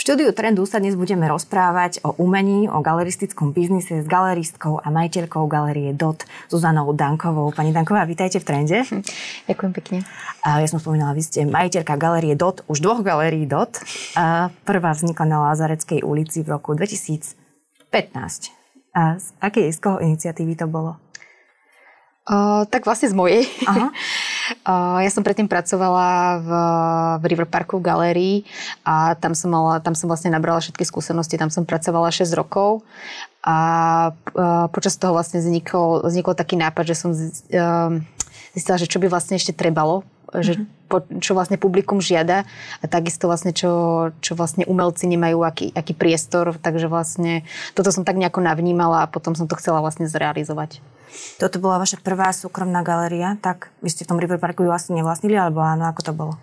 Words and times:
V 0.00 0.08
štúdiu 0.08 0.32
Trendu 0.32 0.64
sa 0.64 0.80
dnes 0.80 0.96
budeme 0.96 1.28
rozprávať 1.28 2.00
o 2.00 2.16
umení, 2.16 2.72
o 2.72 2.80
galeristickom 2.80 3.52
biznise 3.52 4.00
s 4.00 4.08
galeristkou 4.08 4.80
a 4.80 4.88
majiteľkou 4.88 5.44
galerie 5.44 5.92
DOT 5.92 6.24
Zuzanou 6.48 6.96
Dankovou. 6.96 7.52
Pani 7.52 7.68
Danková, 7.68 8.08
vítajte 8.08 8.40
v 8.40 8.48
Trende. 8.48 8.78
Ďakujem 9.52 9.72
pekne. 9.76 9.98
Ja 10.40 10.64
som 10.72 10.80
spomínala, 10.80 11.12
vy 11.12 11.20
ste 11.20 11.44
majiteľka 11.44 12.00
galerie 12.00 12.32
DOT, 12.32 12.64
už 12.64 12.80
dvoch 12.80 13.04
galérií 13.04 13.44
DOT. 13.44 13.76
Prvá 14.64 14.90
vznikla 14.96 15.26
na 15.28 15.52
Lázareckej 15.52 16.00
ulici 16.00 16.48
v 16.48 16.56
roku 16.56 16.72
2015. 16.72 17.36
A 18.96 19.20
z 19.20 19.36
akej, 19.36 19.68
z 19.68 19.78
koho 19.84 20.00
iniciatívy 20.00 20.56
to 20.56 20.64
bolo? 20.64 20.96
Uh, 22.24 22.64
tak 22.72 22.88
vlastne 22.88 23.10
z 23.10 23.14
mojej. 23.14 23.42
Aha. 23.68 23.92
Ja 24.66 25.10
som 25.10 25.22
predtým 25.22 25.46
pracovala 25.46 26.38
v, 26.42 26.50
v 27.20 27.24
River 27.30 27.48
Parku 27.48 27.78
v 27.78 27.86
galérii 27.86 28.36
a 28.84 29.14
tam 29.16 29.34
som, 29.34 29.50
mala, 29.50 29.80
tam 29.80 29.94
som 29.94 30.10
vlastne 30.10 30.30
nabrala 30.30 30.60
všetky 30.60 30.84
skúsenosti. 30.84 31.40
Tam 31.40 31.48
som 31.48 31.66
pracovala 31.66 32.12
6 32.12 32.30
rokov 32.34 32.82
a 33.40 33.56
počas 34.74 35.00
toho 35.00 35.16
vlastne 35.16 35.40
vznikol, 35.40 36.04
vznikol 36.04 36.36
taký 36.36 36.60
nápad, 36.60 36.84
že 36.92 36.96
som 36.98 37.10
zistila, 37.14 38.76
že 38.76 38.90
čo 38.90 39.00
by 39.00 39.08
vlastne 39.08 39.38
ešte 39.40 39.56
trebalo 39.56 40.04
že 40.38 40.54
mhm. 40.58 40.64
po, 40.86 41.02
čo 41.18 41.34
vlastne 41.34 41.58
publikum 41.58 41.98
žiada 41.98 42.46
a 42.78 42.84
takisto 42.86 43.26
vlastne 43.26 43.50
čo, 43.50 43.70
čo 44.22 44.38
vlastne 44.38 44.62
umelci 44.66 45.10
nemajú, 45.10 45.42
aký, 45.42 45.66
aký 45.74 45.92
priestor, 45.92 46.54
takže 46.62 46.86
vlastne 46.86 47.42
toto 47.74 47.90
som 47.90 48.06
tak 48.06 48.14
nejako 48.14 48.38
navnímala 48.38 49.06
a 49.06 49.10
potom 49.10 49.34
som 49.34 49.50
to 49.50 49.58
chcela 49.58 49.82
vlastne 49.82 50.06
zrealizovať. 50.06 50.78
Toto 51.42 51.58
bola 51.58 51.82
vaša 51.82 51.98
prvá 51.98 52.30
súkromná 52.30 52.86
galéria, 52.86 53.34
tak 53.42 53.74
vy 53.82 53.90
ste 53.90 54.06
v 54.06 54.14
tom 54.14 54.20
River 54.22 54.38
Parku 54.38 54.62
ju 54.62 54.70
asi 54.70 54.94
nevlastnili, 54.94 55.34
alebo 55.34 55.58
áno, 55.58 55.90
ako 55.90 56.00
to 56.06 56.12
bolo? 56.14 56.34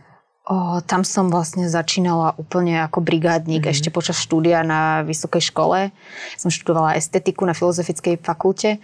O, 0.48 0.80
tam 0.80 1.04
som 1.04 1.28
vlastne 1.28 1.68
začínala 1.68 2.32
úplne 2.40 2.80
ako 2.88 3.04
brigádnik 3.04 3.68
mm-hmm. 3.68 3.76
ešte 3.76 3.92
počas 3.92 4.16
štúdia 4.16 4.64
na 4.64 5.04
vysokej 5.04 5.52
škole. 5.52 5.92
Som 6.40 6.48
študovala 6.48 6.96
estetiku 6.96 7.44
na 7.44 7.52
Filozofickej 7.52 8.24
fakulte 8.24 8.80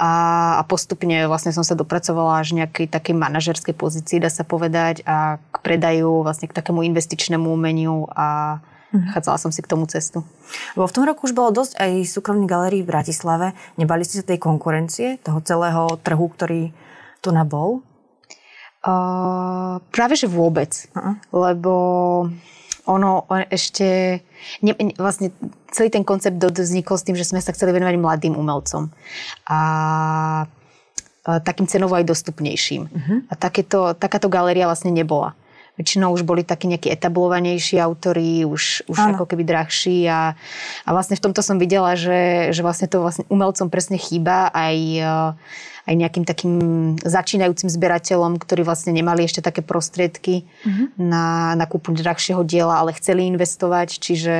a, 0.00 0.12
a 0.56 0.62
postupne 0.64 1.28
vlastne 1.28 1.52
som 1.52 1.60
sa 1.60 1.76
dopracovala 1.76 2.40
až 2.40 2.56
nejakej 2.56 2.88
takej 2.88 3.14
manažerskej 3.20 3.76
pozícii, 3.76 4.16
dá 4.16 4.32
sa 4.32 4.48
povedať, 4.48 5.04
a 5.04 5.36
k 5.36 5.56
predaju, 5.60 6.24
vlastne 6.24 6.48
k 6.48 6.56
takému 6.56 6.80
investičnému 6.88 7.44
umeniu 7.44 8.08
a 8.16 8.58
Mm-hmm. 8.90 9.14
Chádzala 9.14 9.38
som 9.38 9.54
si 9.54 9.62
k 9.62 9.70
tomu 9.70 9.86
cestu. 9.86 10.26
Lebo 10.74 10.90
v 10.90 10.94
tom 10.98 11.06
roku 11.06 11.22
už 11.22 11.30
bolo 11.30 11.54
dosť 11.54 11.78
aj 11.78 12.10
súkromných 12.10 12.50
galérií 12.50 12.82
v 12.82 12.90
Bratislave. 12.90 13.54
Nebali 13.78 14.02
ste 14.02 14.18
sa 14.18 14.26
tej 14.26 14.42
konkurencie, 14.42 15.22
toho 15.22 15.38
celého 15.46 15.94
trhu, 16.02 16.26
ktorý 16.26 16.74
tu 17.22 17.30
nabol? 17.30 17.86
Uh, 18.82 19.78
práve, 19.94 20.18
že 20.18 20.26
vôbec. 20.26 20.74
Uh-huh. 20.90 21.14
Lebo 21.30 21.74
ono 22.90 23.30
ešte, 23.54 24.18
ne, 24.66 24.72
vlastne 24.98 25.30
celý 25.70 25.94
ten 25.94 26.02
koncept 26.02 26.42
vznikol 26.42 26.98
s 26.98 27.06
tým, 27.06 27.14
že 27.14 27.22
sme 27.22 27.38
sa 27.38 27.54
chceli 27.54 27.70
venovať 27.78 27.94
mladým 28.02 28.34
umelcom. 28.34 28.90
A 29.46 29.58
takým 31.22 31.70
cenovo 31.70 31.94
aj 31.94 32.08
dostupnejším. 32.10 32.82
Uh-huh. 32.90 33.18
A 33.30 33.34
takéto, 33.38 33.94
takáto 33.94 34.26
galéria 34.26 34.66
vlastne 34.66 34.90
nebola 34.90 35.38
väčšinou 35.80 36.12
už 36.12 36.28
boli 36.28 36.44
takí 36.44 36.68
nejakí 36.68 36.92
etablovanejší 36.92 37.80
autory, 37.80 38.44
už, 38.44 38.84
už 38.84 38.98
ako 39.16 39.24
keby 39.24 39.48
drahší 39.48 40.04
a, 40.12 40.36
a 40.84 40.88
vlastne 40.92 41.16
v 41.16 41.24
tomto 41.24 41.40
som 41.40 41.56
videla, 41.56 41.96
že, 41.96 42.52
že 42.52 42.60
vlastne 42.60 42.84
to 42.92 43.00
vlastne 43.00 43.24
umelcom 43.32 43.72
presne 43.72 43.96
chýba 43.96 44.52
aj, 44.52 44.76
eh, 45.00 45.88
aj 45.88 45.94
nejakým 45.96 46.28
takým 46.28 46.54
začínajúcim 47.00 47.72
zberateľom, 47.72 48.36
ktorí 48.36 48.60
vlastne 48.60 48.92
nemali 48.92 49.24
ešte 49.24 49.40
také 49.40 49.64
prostriedky 49.64 50.44
mm-hmm. 50.44 51.00
na, 51.00 51.56
na 51.56 51.64
kúpu 51.64 51.96
drahšieho 51.96 52.44
diela, 52.44 52.76
ale 52.76 52.92
chceli 53.00 53.24
investovať, 53.32 53.96
čiže, 53.96 54.38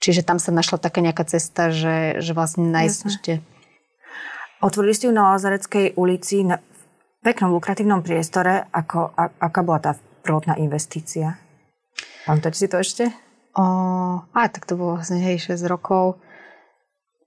čiže 0.00 0.24
tam 0.24 0.40
sa 0.40 0.48
našla 0.48 0.80
taká 0.80 1.04
nejaká 1.04 1.28
cesta, 1.28 1.68
že, 1.68 2.24
že 2.24 2.32
vlastne 2.32 2.72
nájsť 2.72 2.98
Jasne. 3.04 3.12
ešte 3.12 3.32
Otvorili 4.64 4.96
ste 4.96 5.10
ju 5.10 5.12
na 5.12 5.36
Lazareckej 5.36 5.92
ulici 6.00 6.40
na 6.40 6.56
peknom, 7.20 7.52
lukratívnom 7.52 8.00
priestore. 8.00 8.64
Ako, 8.72 9.12
a, 9.12 9.28
aká 9.36 9.60
bola 9.60 9.76
tá 9.76 9.92
prvotná 10.24 10.56
investícia? 10.56 11.36
Pamätáte 12.24 12.56
si 12.56 12.66
to 12.72 12.80
ešte? 12.80 13.12
O, 13.54 13.64
a 14.24 14.42
tak 14.48 14.64
to 14.64 14.74
bolo 14.74 14.98
vlastne, 14.98 15.20
hej, 15.20 15.52
6 15.52 15.62
rokov. 15.68 16.18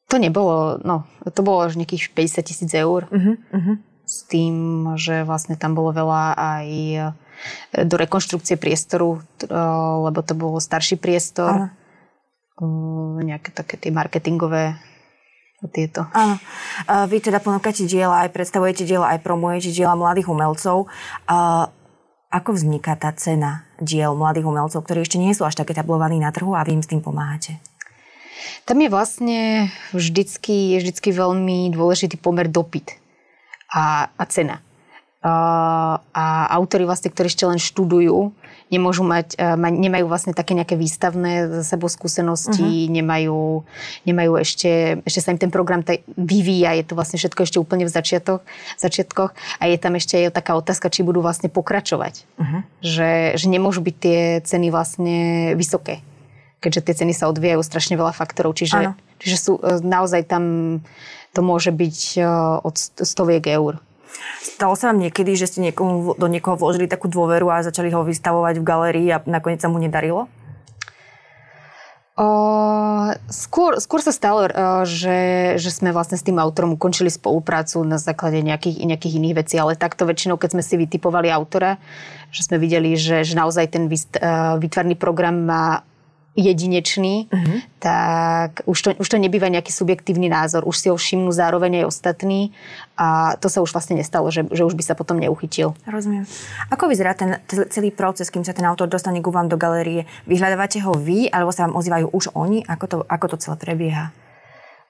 To 0.09 0.17
nebolo, 0.17 0.81
no, 0.81 1.05
to 1.29 1.45
bolo 1.45 1.69
až 1.69 1.77
nejakých 1.77 2.11
50 2.11 2.49
tisíc 2.49 2.71
eur. 2.73 3.05
Uh-huh, 3.07 3.37
uh-huh. 3.37 3.75
S 4.07 4.25
tým, 4.25 4.55
že 4.97 5.21
vlastne 5.27 5.59
tam 5.59 5.75
bolo 5.75 5.91
veľa 5.91 6.35
aj 6.35 6.67
e, 6.71 6.99
do 7.83 7.95
rekonštrukcie 7.99 8.55
priestoru, 8.55 9.19
lebo 10.07 10.19
to 10.23 10.33
bol 10.33 10.57
starší 10.57 10.97
priestor. 10.97 11.69
Uh-huh. 12.57 13.21
Nejaké 13.21 13.53
také 13.53 13.77
tie 13.77 13.93
marketingové 13.93 14.79
tieto. 15.65 16.05
Áno. 16.13 16.37
Vy 17.09 17.17
teda 17.17 17.41
ponúkate 17.41 17.89
diela, 17.89 18.21
aj 18.21 18.29
predstavujete 18.29 18.85
diela, 18.85 19.09
aj 19.17 19.25
promujete 19.25 19.73
diela 19.73 19.97
mladých 19.97 20.29
umelcov. 20.29 20.85
Ako 22.27 22.59
vzniká 22.59 22.99
tá 22.99 23.15
cena 23.15 23.63
diel 23.79 24.11
mladých 24.11 24.51
umelcov, 24.51 24.83
ktorí 24.83 25.07
ešte 25.07 25.15
nie 25.15 25.31
sú 25.31 25.47
až 25.47 25.63
také 25.63 25.71
tablovaní 25.71 26.19
na 26.19 26.27
trhu 26.35 26.51
a 26.51 26.67
vy 26.67 26.75
im 26.75 26.83
s 26.83 26.91
tým 26.91 26.99
pomáhate? 26.99 27.63
Tam 28.67 28.75
je 28.83 28.91
vlastne 28.91 29.39
vždycky, 29.95 30.75
je 30.75 30.77
vždycky 30.83 31.15
veľmi 31.15 31.71
dôležitý 31.71 32.19
pomer 32.19 32.51
dopyt 32.51 32.99
a, 33.71 34.11
a 34.11 34.23
cena. 34.27 34.59
A, 35.23 36.03
a 36.11 36.25
autory 36.51 36.83
vlastne, 36.83 37.15
ktorí 37.15 37.31
ešte 37.31 37.47
len 37.47 37.63
študujú, 37.63 38.35
nemôžu 38.67 39.03
mať, 39.07 39.39
e, 39.39 39.43
nemajú 39.57 40.05
vlastne 40.07 40.35
také 40.35 40.53
nejaké 40.53 40.75
výstavné 40.75 41.61
za 41.61 41.63
sebou 41.63 41.87
skúsenosti, 41.87 42.87
uh-huh. 42.87 42.93
nemajú, 42.93 43.63
nemajú 44.03 44.31
ešte, 44.39 45.01
ešte 45.07 45.19
sa 45.23 45.31
im 45.31 45.39
ten 45.39 45.51
program 45.51 45.81
taj, 45.83 46.03
vyvíja, 46.15 46.75
je 46.77 46.85
to 46.87 46.93
vlastne 46.95 47.17
všetko 47.19 47.41
ešte 47.47 47.57
úplne 47.57 47.87
v 47.87 47.91
začiatoch, 47.91 48.41
začiatkoch 48.79 49.31
a 49.59 49.63
je 49.67 49.77
tam 49.79 49.93
ešte 49.95 50.19
aj 50.19 50.35
taká 50.35 50.59
otázka, 50.59 50.91
či 50.91 51.07
budú 51.07 51.23
vlastne 51.23 51.47
pokračovať. 51.47 52.27
Uh-huh. 52.39 52.61
Že, 52.83 53.39
že 53.39 53.45
nemôžu 53.47 53.79
byť 53.83 53.95
tie 53.95 54.19
ceny 54.43 54.67
vlastne 54.69 55.17
vysoké 55.55 56.03
keďže 56.57 56.81
tie 56.89 56.95
ceny 57.05 57.13
sa 57.13 57.29
odvíjajú 57.29 57.61
strašne 57.61 57.95
veľa 57.95 58.13
faktorov. 58.17 58.57
Čiže, 58.57 58.97
čiže 59.21 59.37
sú, 59.37 59.61
e, 59.61 59.77
naozaj 59.77 60.25
tam 60.25 60.43
to 61.31 61.41
môže 61.45 61.69
byť 61.69 61.97
e, 62.17 62.21
od 62.65 62.75
stoviek 63.05 63.45
eur. 63.45 63.77
Stalo 64.41 64.73
sa 64.73 64.89
vám 64.89 65.03
niekedy, 65.05 65.37
že 65.37 65.49
ste 65.49 65.59
niekomu, 65.69 66.17
do 66.17 66.27
niekoho 66.29 66.57
vložili 66.57 66.89
takú 66.89 67.05
dôveru 67.11 67.51
a 67.51 67.65
začali 67.65 67.93
ho 67.93 68.01
vystavovať 68.01 68.57
v 68.57 68.67
galérii 68.67 69.07
a 69.13 69.21
nakoniec 69.25 69.61
sa 69.61 69.69
mu 69.69 69.77
nedarilo? 69.77 70.25
O, 72.17 72.25
skôr, 73.29 73.77
skôr 73.77 74.01
sa 74.01 74.09
stalo, 74.09 74.49
že, 74.89 75.53
že 75.61 75.69
sme 75.69 75.93
vlastne 75.93 76.17
s 76.17 76.25
tým 76.25 76.41
autorom 76.41 76.73
ukončili 76.73 77.13
spoluprácu 77.13 77.85
na 77.85 78.01
základe 78.01 78.41
nejakých, 78.41 78.89
nejakých 78.89 79.17
iných 79.21 79.37
vecí, 79.37 79.55
ale 79.61 79.77
takto 79.77 80.09
väčšinou, 80.09 80.41
keď 80.41 80.57
sme 80.57 80.63
si 80.65 80.81
vytipovali 80.81 81.29
autora, 81.29 81.77
že 82.33 82.41
sme 82.49 82.57
videli, 82.57 82.97
že, 82.97 83.21
že 83.21 83.37
naozaj 83.37 83.69
ten 83.69 83.85
výtvarný 84.57 84.97
program 84.97 85.45
má 85.45 85.85
jedinečný, 86.37 87.33
uh-huh. 87.33 87.57
tak 87.81 88.61
už 88.69 88.77
to, 88.77 88.89
už 89.01 89.09
to 89.09 89.17
nebýva 89.17 89.49
nejaký 89.49 89.73
subjektívny 89.73 90.29
názor. 90.29 90.69
Už 90.69 90.77
si 90.77 90.87
ho 90.93 90.95
všimnú 90.95 91.33
zároveň 91.33 91.81
aj 91.81 91.89
ostatní 91.89 92.53
a 92.93 93.33
to 93.41 93.49
sa 93.49 93.65
už 93.65 93.73
vlastne 93.73 93.97
nestalo, 93.97 94.29
že, 94.29 94.45
že 94.53 94.61
už 94.61 94.77
by 94.77 94.83
sa 94.85 94.93
potom 94.93 95.17
neuchytil. 95.17 95.73
Rozumiem. 95.89 96.29
Ako 96.69 96.93
vyzerá 96.93 97.17
ten 97.17 97.41
celý 97.49 97.89
proces, 97.89 98.29
kým 98.29 98.45
sa 98.45 98.53
ten 98.53 98.69
autor 98.69 98.85
dostane 98.85 99.17
ku 99.25 99.33
vám 99.33 99.49
do 99.49 99.57
galérie? 99.57 100.05
Vyhľadávate 100.29 100.77
ho 100.85 100.93
vy, 100.93 101.25
alebo 101.33 101.49
sa 101.49 101.65
vám 101.65 101.73
ozývajú 101.73 102.13
už 102.13 102.37
oni? 102.37 102.61
Ako 102.69 102.85
to, 102.85 102.97
ako 103.09 103.25
to 103.33 103.41
celé 103.41 103.57
prebieha? 103.57 104.13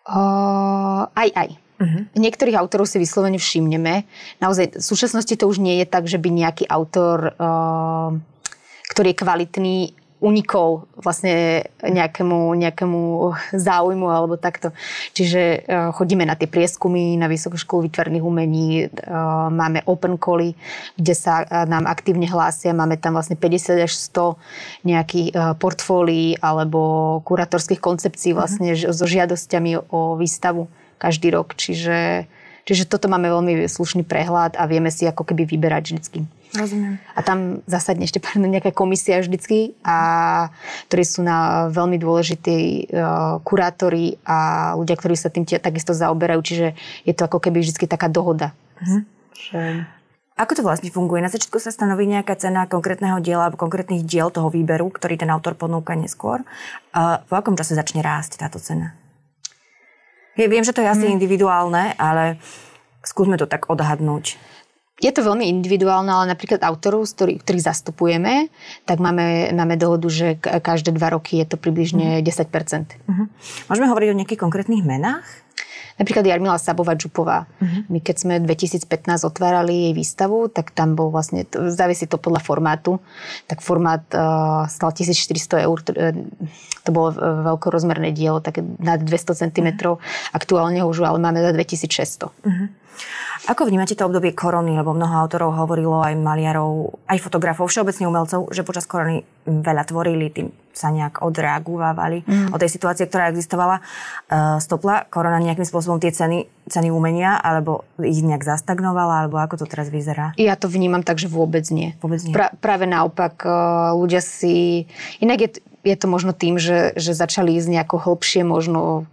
Uh, 0.04 1.08
aj, 1.16 1.30
aj. 1.32 1.50
Uh-huh. 1.78 2.04
Niektorých 2.18 2.60
autorov 2.60 2.92
si 2.92 3.00
vyslovene 3.00 3.40
všimneme. 3.40 4.04
Naozaj, 4.44 4.82
v 4.82 4.84
súčasnosti 4.84 5.32
to 5.32 5.48
už 5.48 5.64
nie 5.64 5.80
je 5.80 5.86
tak, 5.88 6.12
že 6.12 6.20
by 6.20 6.28
nejaký 6.28 6.66
autor, 6.68 7.38
uh, 7.40 8.12
ktorý 8.92 9.14
je 9.14 9.20
kvalitný, 9.20 9.78
unikol 10.18 10.90
vlastne 10.98 11.66
nejakému, 11.86 12.58
nejakému 12.58 13.00
záujmu 13.54 14.08
alebo 14.10 14.34
takto. 14.36 14.74
Čiže 15.14 15.42
uh, 15.62 15.94
chodíme 15.94 16.26
na 16.26 16.34
tie 16.34 16.50
prieskumy 16.50 17.14
na 17.22 17.30
Vysokú 17.30 17.58
školu 17.58 17.86
výtvarných 17.90 18.26
umení, 18.26 18.90
uh, 18.90 19.54
máme 19.54 19.86
open 19.86 20.18
cally, 20.18 20.58
kde 20.98 21.14
sa 21.14 21.46
uh, 21.46 21.70
nám 21.70 21.86
aktívne 21.86 22.26
hlásia, 22.26 22.74
máme 22.74 22.98
tam 22.98 23.14
vlastne 23.14 23.38
50 23.38 23.78
až 23.78 23.94
100 23.94 24.90
nejakých 24.90 25.30
portfólií 25.62 26.40
alebo 26.42 27.20
kuratorských 27.28 27.82
koncepcií 27.82 28.34
mhm. 28.34 28.38
vlastne 28.38 28.70
uh-huh. 28.74 28.94
so 28.94 29.06
žiadosťami 29.06 29.94
o 29.94 30.18
výstavu 30.18 30.66
každý 30.98 31.30
rok. 31.30 31.54
Čiže, 31.54 32.26
čiže 32.66 32.90
toto 32.90 33.06
máme 33.06 33.30
veľmi 33.30 33.70
slušný 33.70 34.02
prehľad 34.02 34.58
a 34.58 34.66
vieme 34.66 34.90
si 34.90 35.06
ako 35.06 35.24
keby 35.30 35.46
vyberať 35.46 35.84
vždycky. 35.94 36.20
Rozumiem. 36.56 36.96
A 37.16 37.20
tam 37.26 37.60
zasadne 37.68 38.08
ešte 38.08 38.24
nejaká 38.40 38.72
komisia 38.72 39.20
vždycky, 39.20 39.76
a, 39.84 40.50
ktorí 40.88 41.04
sú 41.04 41.26
na 41.26 41.68
veľmi 41.74 42.00
dôležití 42.00 42.92
uh, 42.94 43.44
kurátori 43.44 44.22
a 44.24 44.72
ľudia, 44.80 44.96
ktorí 44.96 45.16
sa 45.20 45.28
tým 45.28 45.44
tie, 45.44 45.60
takisto 45.60 45.92
zaoberajú, 45.92 46.40
čiže 46.40 46.68
je 47.04 47.14
to 47.14 47.28
ako 47.28 47.44
keby 47.44 47.60
vždy 47.60 47.90
taká 47.90 48.08
dohoda. 48.08 48.56
Že... 49.34 49.84
Ako 50.38 50.54
to 50.54 50.62
vlastne 50.62 50.94
funguje? 50.94 51.26
Na 51.26 51.34
začiatku 51.34 51.58
sa 51.58 51.74
stanoví 51.74 52.06
nejaká 52.06 52.38
cena 52.38 52.70
konkrétneho 52.70 53.18
diela 53.18 53.50
alebo 53.50 53.58
konkrétnych 53.58 54.06
diel 54.06 54.30
toho 54.30 54.54
výberu, 54.54 54.94
ktorý 54.94 55.18
ten 55.18 55.34
autor 55.34 55.58
ponúka 55.58 55.98
neskôr. 55.98 56.46
A 56.94 57.26
po 57.26 57.34
akom 57.34 57.58
čase 57.58 57.74
začne 57.74 58.06
rásť 58.06 58.38
táto 58.38 58.62
cena? 58.62 58.94
Ja 60.38 60.46
viem, 60.46 60.62
že 60.62 60.78
to 60.78 60.86
je 60.86 60.94
asi 60.94 61.10
hmm. 61.10 61.18
individuálne, 61.18 61.98
ale 61.98 62.38
skúsme 63.02 63.42
to 63.42 63.50
tak 63.50 63.66
odhadnúť. 63.66 64.38
Je 64.98 65.14
to 65.14 65.22
veľmi 65.22 65.46
individuálne, 65.46 66.10
ale 66.10 66.34
napríklad 66.34 66.66
autorov, 66.66 67.06
ktorý, 67.14 67.38
ktorých 67.38 67.70
zastupujeme, 67.70 68.50
tak 68.90 68.98
máme, 68.98 69.54
máme 69.54 69.78
dohodu, 69.78 70.10
že 70.10 70.42
každé 70.42 70.90
dva 70.98 71.14
roky 71.14 71.38
je 71.38 71.46
to 71.46 71.58
približne 71.62 72.26
10%. 72.26 72.26
Uh-huh. 72.26 73.06
Mhm. 73.06 73.26
Môžeme 73.70 73.88
hovoriť 73.94 74.10
o 74.10 74.18
nejakých 74.18 74.42
konkrétnych 74.42 74.82
menách? 74.82 75.26
Napríklad 75.98 76.30
Jarmila 76.30 76.62
Sabová 76.62 76.94
Čupová. 76.94 77.50
Uh-huh. 77.58 77.86
My 77.90 78.02
keď 78.02 78.16
sme 78.22 78.34
2015 78.42 78.86
otvárali 79.26 79.90
jej 79.90 79.94
výstavu, 79.98 80.46
tak 80.50 80.70
tam 80.70 80.94
bol 80.94 81.10
vlastne, 81.10 81.46
závisí 81.74 82.06
to 82.06 82.22
podľa 82.22 82.42
formátu, 82.42 83.02
tak 83.50 83.66
formát 83.66 84.06
uh, 84.14 84.70
stal 84.70 84.94
1400 84.94 85.66
eur, 85.66 85.78
to, 85.82 85.94
uh, 85.98 86.14
to 86.86 86.90
bolo 86.94 87.14
veľkorozmerné 87.18 88.14
dielo, 88.14 88.46
také 88.46 88.62
nad 88.62 89.02
200 89.02 89.46
cm. 89.46 89.68
Uh-huh. 89.78 89.98
Aktuálne 90.34 90.86
ho 90.86 90.90
už 90.90 91.02
ale 91.02 91.18
máme 91.18 91.42
za 91.42 91.50
2600. 91.50 92.30
Uh-huh. 92.30 92.70
Ako 93.48 93.64
vnímate 93.64 93.96
to 93.96 94.04
obdobie 94.04 94.36
korony, 94.36 94.76
lebo 94.76 94.92
mnoho 94.92 95.24
autorov 95.24 95.56
hovorilo, 95.56 96.04
aj 96.04 96.20
maliarov, 96.20 97.00
aj 97.08 97.18
fotografov, 97.22 97.72
všeobecne 97.72 98.10
umelcov, 98.10 98.52
že 98.52 98.68
počas 98.68 98.84
korony 98.90 99.24
veľa 99.48 99.88
tvorili, 99.88 100.28
tým 100.28 100.52
sa 100.78 100.94
nejak 100.94 101.26
odreagovávali 101.26 102.28
mm. 102.28 102.54
od 102.54 102.60
tej 102.62 102.70
situácie, 102.70 103.10
ktorá 103.10 103.34
existovala. 103.34 103.82
Uh, 104.30 104.62
stopla 104.62 105.10
korona 105.10 105.42
nejakým 105.42 105.66
spôsobom 105.66 105.98
tie 105.98 106.14
ceny, 106.14 106.46
ceny 106.70 106.94
umenia, 106.94 107.42
alebo 107.42 107.88
ich 107.98 108.22
nejak 108.22 108.46
zastagnovala, 108.46 109.26
alebo 109.26 109.42
ako 109.42 109.64
to 109.64 109.66
teraz 109.66 109.90
vyzerá? 109.90 110.38
Ja 110.38 110.54
to 110.54 110.70
vnímam 110.70 111.02
tak, 111.02 111.18
že 111.18 111.26
vôbec 111.26 111.66
nie. 111.74 111.98
Vôbec 111.98 112.22
nie. 112.22 112.36
Pra, 112.36 112.54
práve 112.62 112.86
naopak, 112.86 113.42
uh, 113.48 113.96
ľudia 113.98 114.22
si... 114.22 114.86
Inak 115.18 115.40
je, 115.42 115.50
je 115.82 115.96
to 115.98 116.06
možno 116.06 116.36
tým, 116.36 116.62
že, 116.62 116.94
že 116.94 117.18
začali 117.18 117.58
ísť 117.58 117.74
nejako 117.74 117.98
hlbšie, 117.98 118.46
možno 118.46 119.10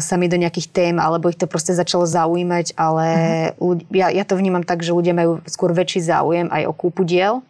sami 0.00 0.26
do 0.26 0.40
nejakých 0.40 0.68
tém, 0.72 0.96
alebo 0.96 1.28
ich 1.28 1.38
to 1.38 1.44
proste 1.44 1.76
začalo 1.76 2.08
zaujímať, 2.08 2.74
ale 2.74 3.06
uh-huh. 3.54 3.78
ja, 3.92 4.08
ja 4.08 4.24
to 4.24 4.34
vnímam 4.34 4.64
tak, 4.64 4.80
že 4.80 4.96
ľudia 4.96 5.12
majú 5.12 5.44
skôr 5.46 5.70
väčší 5.76 6.00
záujem 6.00 6.48
aj 6.48 6.66
o 6.66 6.72
kúpu 6.72 7.04
diel 7.04 7.44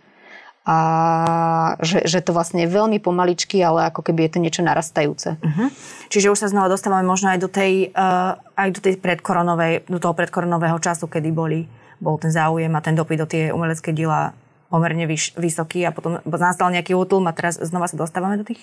a 0.67 0.79
že, 1.81 2.05
že 2.05 2.21
to 2.21 2.37
vlastne 2.37 2.67
je 2.67 2.69
veľmi 2.69 3.01
pomaličky, 3.01 3.65
ale 3.65 3.89
ako 3.89 4.05
keby 4.05 4.29
je 4.29 4.33
to 4.37 4.43
niečo 4.43 4.63
narastajúce. 4.67 5.41
Uh-huh. 5.41 5.69
Čiže 6.13 6.29
už 6.29 6.39
sa 6.39 6.51
znova 6.53 6.69
dostávame 6.69 7.07
možno 7.07 7.33
aj 7.33 7.41
do 7.41 7.49
tej, 7.49 7.95
uh, 7.97 8.37
aj 8.59 8.69
do 8.77 8.81
tej 8.85 8.95
predkoronovej, 9.01 9.89
do 9.89 9.99
toho 10.03 10.13
predkoronového 10.13 10.77
času, 10.83 11.09
kedy 11.09 11.33
boli, 11.33 11.65
bol 11.97 12.21
ten 12.21 12.29
záujem 12.29 12.71
a 12.77 12.85
ten 12.85 12.93
dopyt 12.93 13.19
do 13.25 13.27
tie 13.31 13.43
umelecké 13.55 13.97
diela 13.97 14.37
pomerne 14.69 15.09
vyš, 15.09 15.35
vysoký 15.35 15.83
a 15.89 15.91
potom 15.91 16.23
nastal 16.27 16.71
nejaký 16.71 16.95
útlm 16.95 17.27
a 17.27 17.35
teraz 17.35 17.59
znova 17.59 17.91
sa 17.91 17.99
dostávame 17.99 18.39
do 18.39 18.47
tých 18.47 18.61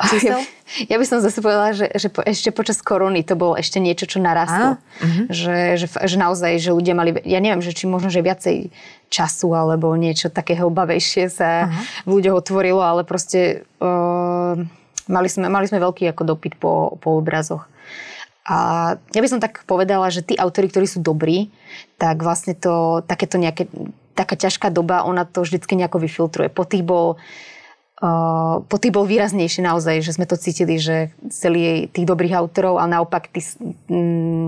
Ja, 0.24 0.38
ja 0.86 0.96
by 0.96 1.06
som 1.06 1.18
zase 1.20 1.42
povedala, 1.42 1.74
že, 1.74 1.90
že 1.92 2.08
po, 2.08 2.24
ešte 2.24 2.54
počas 2.54 2.80
korony 2.80 3.26
to 3.26 3.34
bolo 3.36 3.58
ešte 3.58 3.82
niečo, 3.82 4.06
čo 4.06 4.22
narastlo. 4.22 4.78
Uh-huh. 4.78 5.24
Že, 5.28 5.56
že, 5.76 5.86
že 5.90 6.16
naozaj, 6.16 6.62
že 6.62 6.70
ľudia 6.72 6.94
mali, 6.96 7.12
ja 7.26 7.42
neviem, 7.42 7.60
že 7.60 7.74
či 7.74 7.90
možno, 7.90 8.08
že 8.08 8.24
viacej 8.24 8.70
času 9.10 9.50
alebo 9.52 9.90
niečo 9.98 10.30
takého 10.30 10.70
bavejšie 10.70 11.26
sa 11.28 11.66
uh-huh. 11.66 12.06
v 12.06 12.10
ľuďoch 12.20 12.36
otvorilo, 12.40 12.80
ale 12.80 13.02
proste 13.02 13.66
uh, 13.82 14.54
mali, 15.10 15.28
sme, 15.28 15.50
mali 15.50 15.66
sme 15.66 15.82
veľký 15.82 16.06
ako 16.14 16.22
dopyt 16.22 16.54
po, 16.56 16.96
po 17.02 17.18
obrazoch. 17.18 17.66
A 18.46 18.96
ja 19.14 19.20
by 19.20 19.28
som 19.30 19.42
tak 19.42 19.62
povedala, 19.68 20.10
že 20.10 20.26
tí 20.26 20.34
autory, 20.34 20.72
ktorí 20.72 20.86
sú 20.88 21.04
dobrí, 21.04 21.52
tak 22.00 22.18
vlastne 22.24 22.56
to, 22.56 23.04
takéto 23.04 23.36
nejaké, 23.36 23.68
taká 24.16 24.34
ťažká 24.34 24.72
doba, 24.72 25.06
ona 25.06 25.28
to 25.28 25.44
vždycky 25.44 25.76
nejako 25.76 26.02
vyfiltruje. 26.02 26.48
Po 26.48 26.64
tých 26.64 26.86
bol 26.86 27.18
Uh, 27.18 27.58
po 28.64 28.76
tých 28.80 28.96
bol 28.96 29.04
výraznejší 29.04 29.60
naozaj, 29.60 30.00
že 30.00 30.16
sme 30.16 30.24
to 30.24 30.40
cítili, 30.40 30.80
že 30.80 31.12
celý 31.28 31.84
tých 31.92 32.08
dobrých 32.08 32.32
autorov, 32.32 32.80
ale 32.80 32.96
naopak 32.96 33.28
tí 33.28 33.44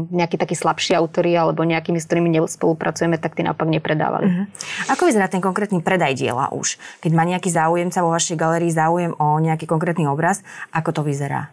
nejakí 0.08 0.40
takí 0.40 0.56
slabší 0.56 0.96
autory 0.96 1.36
alebo 1.36 1.60
nejakými, 1.60 2.00
s 2.00 2.08
ktorými 2.08 2.32
nespolupracujeme, 2.32 3.20
tak 3.20 3.36
tí 3.36 3.44
naopak 3.44 3.68
nepredávali. 3.68 4.24
Uh-huh. 4.24 4.46
Ako 4.88 5.04
vyzerá 5.04 5.28
ten 5.28 5.44
konkrétny 5.44 5.84
predaj 5.84 6.16
diela 6.16 6.48
už? 6.48 6.80
Keď 7.04 7.12
má 7.12 7.28
nejaký 7.28 7.52
záujemca 7.52 8.00
vo 8.00 8.16
vašej 8.16 8.40
galerii 8.40 8.72
záujem 8.72 9.12
o 9.20 9.36
nejaký 9.36 9.68
konkrétny 9.68 10.08
obraz, 10.08 10.40
ako 10.72 10.96
to 10.96 11.02
vyzerá? 11.04 11.52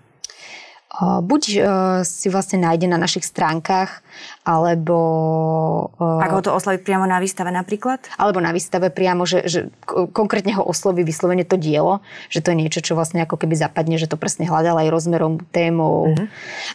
Buď 1.00 1.44
e, 1.48 1.60
si 2.04 2.28
vlastne 2.28 2.60
nájde 2.60 2.92
na 2.92 3.00
našich 3.00 3.24
stránkach, 3.24 4.04
alebo... 4.44 4.98
E, 5.96 6.24
Ako 6.28 6.44
to 6.44 6.52
osloviť 6.52 6.84
priamo 6.84 7.08
na 7.08 7.24
výstave 7.24 7.52
napríklad? 7.56 8.04
Alebo 8.20 8.44
na 8.44 8.52
výstave 8.52 8.92
priamo, 8.92 9.24
že, 9.24 9.48
že 9.48 9.60
konkrétne 10.12 10.60
ho 10.60 10.64
osloví 10.64 11.08
vyslovene 11.08 11.48
to 11.48 11.56
dielo, 11.56 12.04
že 12.28 12.44
to 12.44 12.52
je 12.52 12.60
niečo, 12.60 12.84
čo 12.84 13.00
vlastne 13.00 13.24
ako 13.24 13.40
keby 13.40 13.56
zapadne, 13.56 13.96
že 13.96 14.12
to 14.12 14.20
presne 14.20 14.48
hľadal 14.48 14.76
aj 14.80 14.92
rozmerom, 14.92 15.40
témou. 15.56 16.12
Uh-huh. 16.12 16.28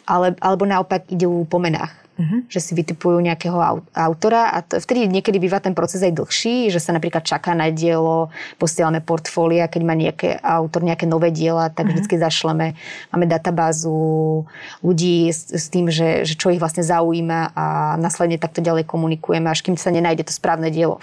Ale, 0.08 0.32
alebo 0.40 0.64
naopak 0.64 1.08
ide 1.12 1.28
po 1.48 1.60
menách 1.60 2.03
Uh-huh. 2.14 2.46
Že 2.46 2.60
si 2.62 2.72
vytipujú 2.78 3.18
nejakého 3.18 3.58
autora 3.90 4.54
a 4.54 4.62
to, 4.62 4.78
vtedy 4.78 5.10
niekedy 5.10 5.42
býva 5.42 5.58
ten 5.58 5.74
proces 5.74 5.98
aj 5.98 6.14
dlhší, 6.14 6.70
že 6.70 6.78
sa 6.78 6.94
napríklad 6.94 7.26
čaká 7.26 7.58
na 7.58 7.74
dielo, 7.74 8.30
posielame 8.54 9.02
portfólia, 9.02 9.66
keď 9.66 9.82
má 9.82 9.98
nejaké 9.98 10.38
autor 10.38 10.86
nejaké 10.86 11.10
nové 11.10 11.34
diela, 11.34 11.74
tak 11.74 11.90
uh-huh. 11.90 11.98
vždycky 11.98 12.14
zašleme. 12.22 12.78
Máme 13.10 13.26
databázu 13.26 14.46
ľudí 14.78 15.26
s, 15.34 15.50
s 15.50 15.66
tým, 15.66 15.90
že, 15.90 16.22
že 16.22 16.38
čo 16.38 16.54
ich 16.54 16.62
vlastne 16.62 16.86
zaujíma 16.86 17.50
a 17.50 17.66
následne 17.98 18.38
takto 18.38 18.62
ďalej 18.62 18.86
komunikujeme, 18.86 19.50
až 19.50 19.66
kým 19.66 19.74
sa 19.74 19.90
nenájde 19.90 20.30
to 20.30 20.32
správne 20.32 20.70
dielo. 20.70 21.02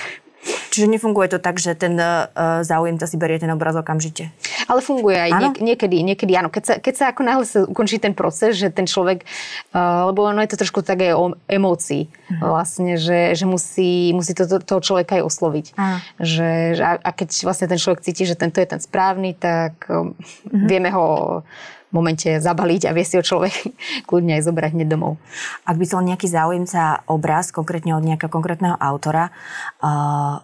Čiže 0.71 0.87
nefunguje 0.87 1.27
to 1.27 1.39
tak, 1.43 1.59
že 1.59 1.75
ten 1.75 1.99
uh, 1.99 2.31
záujemca 2.63 3.03
si 3.03 3.19
berie 3.19 3.37
ten 3.37 3.51
obraz 3.51 3.75
okamžite? 3.75 4.31
Ale 4.71 4.79
funguje 4.79 5.19
aj 5.19 5.31
niek- 5.35 5.61
niekedy, 5.61 5.99
niekedy 5.99 6.31
áno. 6.33 6.47
Keď 6.47 6.63
sa, 6.63 6.73
keď 6.79 6.93
sa 6.95 7.05
ako 7.11 7.21
náhle 7.27 7.45
sa 7.45 7.67
ukončí 7.67 7.99
ten 7.99 8.15
proces, 8.15 8.55
že 8.55 8.71
ten 8.71 8.87
človek, 8.87 9.27
uh, 9.75 10.07
lebo 10.07 10.23
ono 10.23 10.39
je 10.39 10.49
to 10.55 10.61
trošku 10.63 10.79
také 10.81 11.11
o 11.11 11.35
emócii 11.51 12.07
uh-huh. 12.07 12.55
vlastne, 12.55 12.95
že, 12.95 13.35
že 13.35 13.43
musí, 13.43 14.15
musí 14.15 14.31
to, 14.31 14.47
to, 14.47 14.63
toho 14.63 14.79
človeka 14.79 15.19
aj 15.19 15.23
osloviť. 15.27 15.65
Uh-huh. 15.75 15.97
Že, 16.23 16.49
a, 16.79 16.91
a 17.03 17.09
keď 17.11 17.29
vlastne 17.43 17.67
ten 17.67 17.79
človek 17.79 18.01
cíti, 18.01 18.23
že 18.23 18.39
tento 18.39 18.63
je 18.63 18.67
ten 18.71 18.79
správny, 18.79 19.35
tak 19.35 19.75
uh-huh. 19.91 20.15
vieme 20.49 20.87
ho 20.87 21.43
momente 21.91 22.27
zabaliť 22.39 22.87
a 22.87 22.95
vie 22.95 23.05
si 23.05 23.19
ho 23.19 23.23
človek 23.23 23.53
kľudne 24.09 24.39
aj 24.39 24.47
zobrať 24.47 24.71
hneď 24.75 24.87
domov. 24.91 25.19
Ak 25.67 25.77
by 25.77 25.83
chcel 25.85 26.07
nejaký 26.07 26.27
záujemca 26.27 27.05
obraz, 27.07 27.51
konkrétne 27.53 27.95
od 27.95 28.03
nejakého 28.03 28.31
konkrétneho 28.31 28.75
autora, 28.79 29.29
uh, 29.83 30.43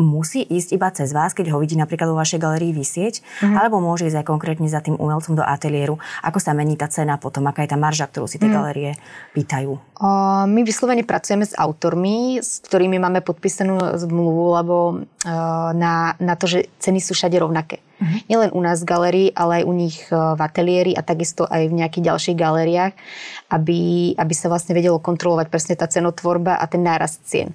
musí 0.00 0.40
ísť 0.40 0.68
iba 0.72 0.88
cez 0.88 1.12
vás, 1.12 1.36
keď 1.36 1.52
ho 1.52 1.60
vidí 1.60 1.76
napríklad 1.76 2.08
vo 2.08 2.16
vašej 2.16 2.40
galerii 2.40 2.72
vysieť, 2.72 3.20
mm. 3.44 3.60
alebo 3.60 3.76
môže 3.76 4.08
ísť 4.08 4.24
aj 4.24 4.26
konkrétne 4.26 4.64
za 4.64 4.80
tým 4.80 4.96
umelcom 4.96 5.36
do 5.36 5.44
ateliéru. 5.44 6.00
Ako 6.24 6.40
sa 6.40 6.56
mení 6.56 6.80
tá 6.80 6.88
cena 6.88 7.20
potom, 7.20 7.44
aká 7.44 7.68
je 7.68 7.76
tá 7.76 7.78
marža, 7.78 8.08
ktorú 8.08 8.24
si 8.24 8.40
tie 8.40 8.48
mm. 8.48 8.56
galerie 8.56 8.90
pýtajú? 9.36 9.76
O, 9.76 10.08
my 10.48 10.60
vyslovene 10.64 11.04
pracujeme 11.04 11.44
s 11.44 11.52
autormi, 11.52 12.40
s 12.40 12.64
ktorými 12.64 12.96
máme 12.96 13.20
podpísanú 13.20 14.00
zmluvu, 14.00 14.44
lebo 14.56 14.76
na, 15.76 16.16
na 16.16 16.34
to, 16.40 16.48
že 16.48 16.72
ceny 16.80 16.98
sú 16.98 17.12
všade 17.12 17.36
rovnaké. 17.36 17.84
Mm. 18.00 18.18
Nielen 18.32 18.50
u 18.56 18.60
nás 18.64 18.80
v 18.80 18.88
galerii, 18.88 19.28
ale 19.36 19.60
aj 19.60 19.64
u 19.68 19.72
nich 19.76 19.96
v 20.08 20.40
ateliéri 20.40 20.96
a 20.96 21.04
takisto 21.04 21.44
aj 21.44 21.68
v 21.68 21.76
nejakých 21.84 22.08
ďalších 22.08 22.36
galériách, 22.40 22.96
aby, 23.52 24.16
aby 24.16 24.34
sa 24.34 24.48
vlastne 24.48 24.72
vedelo 24.72 24.96
kontrolovať 24.96 25.46
presne 25.52 25.74
tá 25.76 25.84
cenotvorba 25.84 26.56
a 26.56 26.64
ten 26.64 26.80
nárast 26.80 27.20
cien. 27.28 27.52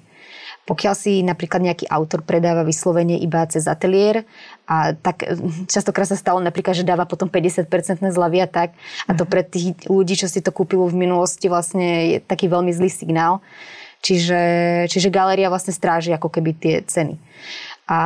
Pokiaľ 0.68 0.94
si 0.94 1.24
napríklad 1.24 1.64
nejaký 1.64 1.88
autor 1.88 2.20
predáva 2.20 2.60
vyslovene 2.60 3.16
iba 3.16 3.40
cez 3.48 3.64
ateliér, 3.64 4.28
a 4.68 4.92
tak 4.92 5.24
častokrát 5.64 6.04
sa 6.04 6.20
stalo 6.20 6.44
napríklad, 6.44 6.76
že 6.76 6.84
dáva 6.84 7.08
potom 7.08 7.32
50% 7.32 7.72
zľavy 8.12 8.44
a 8.44 8.48
tak. 8.48 8.76
A 9.08 9.16
to 9.16 9.24
mhm. 9.24 9.30
pre 9.32 9.42
tých 9.48 9.88
ľudí, 9.88 10.20
čo 10.20 10.28
si 10.28 10.44
to 10.44 10.52
kúpilo 10.52 10.84
v 10.92 11.08
minulosti, 11.08 11.48
vlastne 11.48 11.88
je 12.12 12.18
taký 12.20 12.52
veľmi 12.52 12.68
zlý 12.76 12.92
signál. 12.92 13.40
Čiže, 13.98 14.40
čiže 14.86 15.10
galéria 15.10 15.50
vlastne 15.50 15.74
stráži 15.74 16.14
ako 16.14 16.30
keby 16.30 16.50
tie 16.54 16.74
ceny. 16.86 17.18
A 17.88 18.00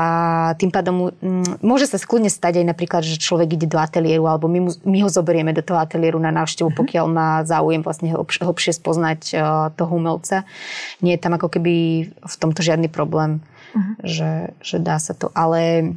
tým 0.63 0.71
pádom 0.71 1.11
mm, 1.11 1.59
môže 1.59 1.91
sa 1.91 1.99
skľudne 1.99 2.31
stať 2.31 2.63
aj 2.63 2.67
napríklad, 2.71 3.03
že 3.03 3.19
človek 3.19 3.59
ide 3.59 3.67
do 3.67 3.83
ateliéru 3.83 4.31
alebo 4.31 4.47
my, 4.47 4.61
mu, 4.63 4.71
my 4.87 4.99
ho 5.03 5.11
zoberieme 5.11 5.51
do 5.51 5.59
toho 5.59 5.83
ateliéru 5.83 6.23
na 6.23 6.31
návštevu, 6.31 6.71
uh-huh. 6.71 6.81
pokiaľ 6.87 7.07
má 7.11 7.43
záujem 7.43 7.83
vlastne 7.83 8.15
hlbšie, 8.15 8.47
hlbšie 8.47 8.73
spoznať 8.79 9.21
uh, 9.35 9.75
toho 9.75 9.91
umelca. 9.99 10.47
Nie 11.03 11.19
je 11.19 11.23
tam 11.27 11.35
ako 11.35 11.51
keby 11.51 11.75
v 12.15 12.35
tomto 12.39 12.63
žiadny 12.63 12.87
problém, 12.87 13.43
uh-huh. 13.75 13.95
že, 14.07 14.33
že 14.63 14.79
dá 14.79 15.03
sa 15.03 15.19
to. 15.19 15.35
Ale 15.35 15.91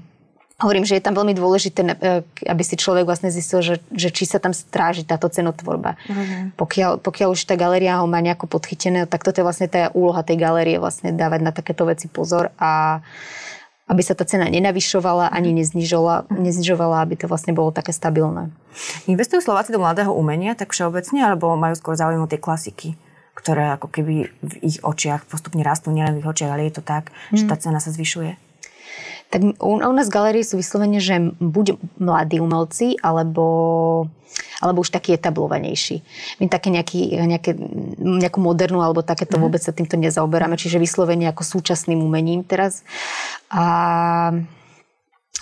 Hovorím, 0.56 0.88
že 0.88 0.96
je 0.96 1.04
tam 1.04 1.20
veľmi 1.20 1.36
dôležité, 1.36 1.84
e, 1.84 2.24
aby 2.48 2.63
si 2.63 2.80
človek 2.80 3.04
vlastne 3.04 3.27
zistil, 3.27 3.60
že, 3.60 3.84
že 3.92 4.08
či 4.08 4.24
sa 4.24 4.39
tam 4.39 4.56
stráži 4.56 5.04
táto 5.04 5.27
cenotvorba. 5.27 6.00
Uh-huh. 6.08 6.56
Pokiaľ, 6.56 7.04
pokiaľ 7.04 7.36
už 7.36 7.44
tá 7.44 7.60
galéria 7.60 8.00
ho 8.00 8.08
má 8.08 8.24
nejako 8.24 8.48
podchytené, 8.48 9.04
tak 9.04 9.27
toto 9.27 9.44
je 9.44 9.44
vlastne 9.44 9.68
tá 9.68 9.92
úloha 9.92 10.24
tej 10.24 10.39
galérie, 10.39 10.80
vlastne 10.80 11.12
dávať 11.12 11.39
na 11.44 11.51
takéto 11.51 11.84
veci 11.84 12.08
pozor 12.08 12.56
a 12.56 13.04
aby 13.86 14.01
sa 14.01 14.18
tá 14.18 14.25
cena 14.25 14.50
nenavyšovala 14.50 15.30
ani 15.30 15.54
mhm. 15.54 15.58
neznižovala, 15.62 16.15
neznižovala, 16.34 17.06
aby 17.06 17.15
to 17.22 17.25
vlastne 17.30 17.54
bolo 17.54 17.70
také 17.70 17.94
stabilné. 17.94 18.50
Investujú 19.06 19.46
Slováci 19.46 19.72
do 19.72 19.80
mladého 19.82 20.12
umenia 20.12 20.58
tak 20.58 20.74
všeobecne, 20.74 21.22
alebo 21.22 21.54
majú 21.56 21.77
skôr 21.77 21.96
záujem 21.96 22.22
o 22.22 22.30
tie 22.30 22.42
klasiky, 22.42 22.98
ktoré 23.38 23.77
ako 23.77 23.88
keby 23.94 24.15
v 24.42 24.54
ich 24.65 24.82
očiach 24.82 25.30
postupne 25.30 25.62
rastú, 25.62 25.94
nielen 25.94 26.18
v 26.18 26.25
ich 26.25 26.30
očiach, 26.30 26.51
ale 26.51 26.68
je 26.68 26.82
to 26.82 26.84
tak, 26.84 27.13
mm. 27.32 27.38
že 27.39 27.44
tá 27.46 27.56
cena 27.56 27.77
sa 27.77 27.94
zvyšuje? 27.94 28.45
Tak 29.34 29.41
u, 29.60 29.72
u 29.82 29.94
nás 29.96 30.08
galerie 30.08 30.46
sú 30.46 30.60
vyslovene, 30.60 31.01
že 31.01 31.34
buď 31.39 31.79
mladí 31.98 32.38
umelci, 32.39 32.96
alebo 33.01 34.08
alebo 34.60 34.84
už 34.84 34.91
taký 34.91 35.15
etablovanejší. 35.15 36.03
My 36.44 36.51
také 36.51 36.67
nejaký, 36.72 37.24
nejaké, 37.24 37.55
nejakú 38.00 38.39
modernú 38.44 38.84
alebo 38.84 39.05
takéto 39.05 39.39
mm. 39.39 39.41
vôbec 39.41 39.62
sa 39.63 39.75
týmto 39.75 39.96
nezaoberáme, 39.96 40.60
čiže 40.60 40.82
vyslovene 40.82 41.27
ako 41.32 41.44
súčasným 41.44 42.00
umením 42.03 42.44
teraz. 42.44 42.84
A 43.51 43.63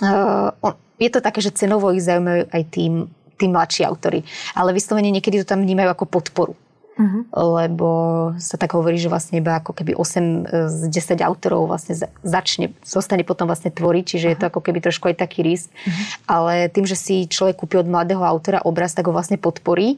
uh, 0.02 0.74
je 1.02 1.10
to 1.10 1.20
také, 1.22 1.42
že 1.42 1.56
cenovo 1.58 1.90
ich 1.94 2.06
zaujímajú 2.06 2.54
aj 2.54 2.64
tým, 2.70 3.10
tí 3.38 3.46
mladší 3.50 3.86
autory. 3.86 4.22
Ale 4.54 4.74
vyslovene 4.74 5.10
niekedy 5.10 5.42
to 5.42 5.50
tam 5.50 5.66
vnímajú 5.66 5.90
ako 5.94 6.06
podporu. 6.10 6.54
Uh-huh. 6.94 7.26
Lebo 7.58 7.90
sa 8.38 8.54
tak 8.54 8.78
hovorí, 8.78 9.02
že 9.02 9.10
vlastne 9.10 9.42
iba 9.42 9.58
ako 9.58 9.74
keby 9.74 9.98
8 9.98 10.70
z 10.70 10.80
10 10.94 11.26
autorov 11.26 11.66
vlastne 11.66 11.98
začne, 12.22 12.78
zostane 12.86 13.26
potom 13.26 13.50
vlastne 13.50 13.74
tvoriť, 13.74 14.04
čiže 14.06 14.26
uh-huh. 14.30 14.38
je 14.38 14.40
to 14.40 14.50
ako 14.54 14.62
keby 14.62 14.78
trošku 14.78 15.10
aj 15.10 15.18
taký 15.18 15.42
risk. 15.42 15.74
Uh-huh. 15.74 15.94
Ale 16.30 16.70
tým, 16.70 16.86
že 16.86 16.94
si 16.94 17.26
človek 17.26 17.58
kúpi 17.58 17.82
od 17.82 17.90
mladého 17.90 18.22
autora 18.22 18.62
obraz, 18.62 18.94
tak 18.94 19.10
ho 19.10 19.14
vlastne 19.14 19.42
podporí 19.42 19.98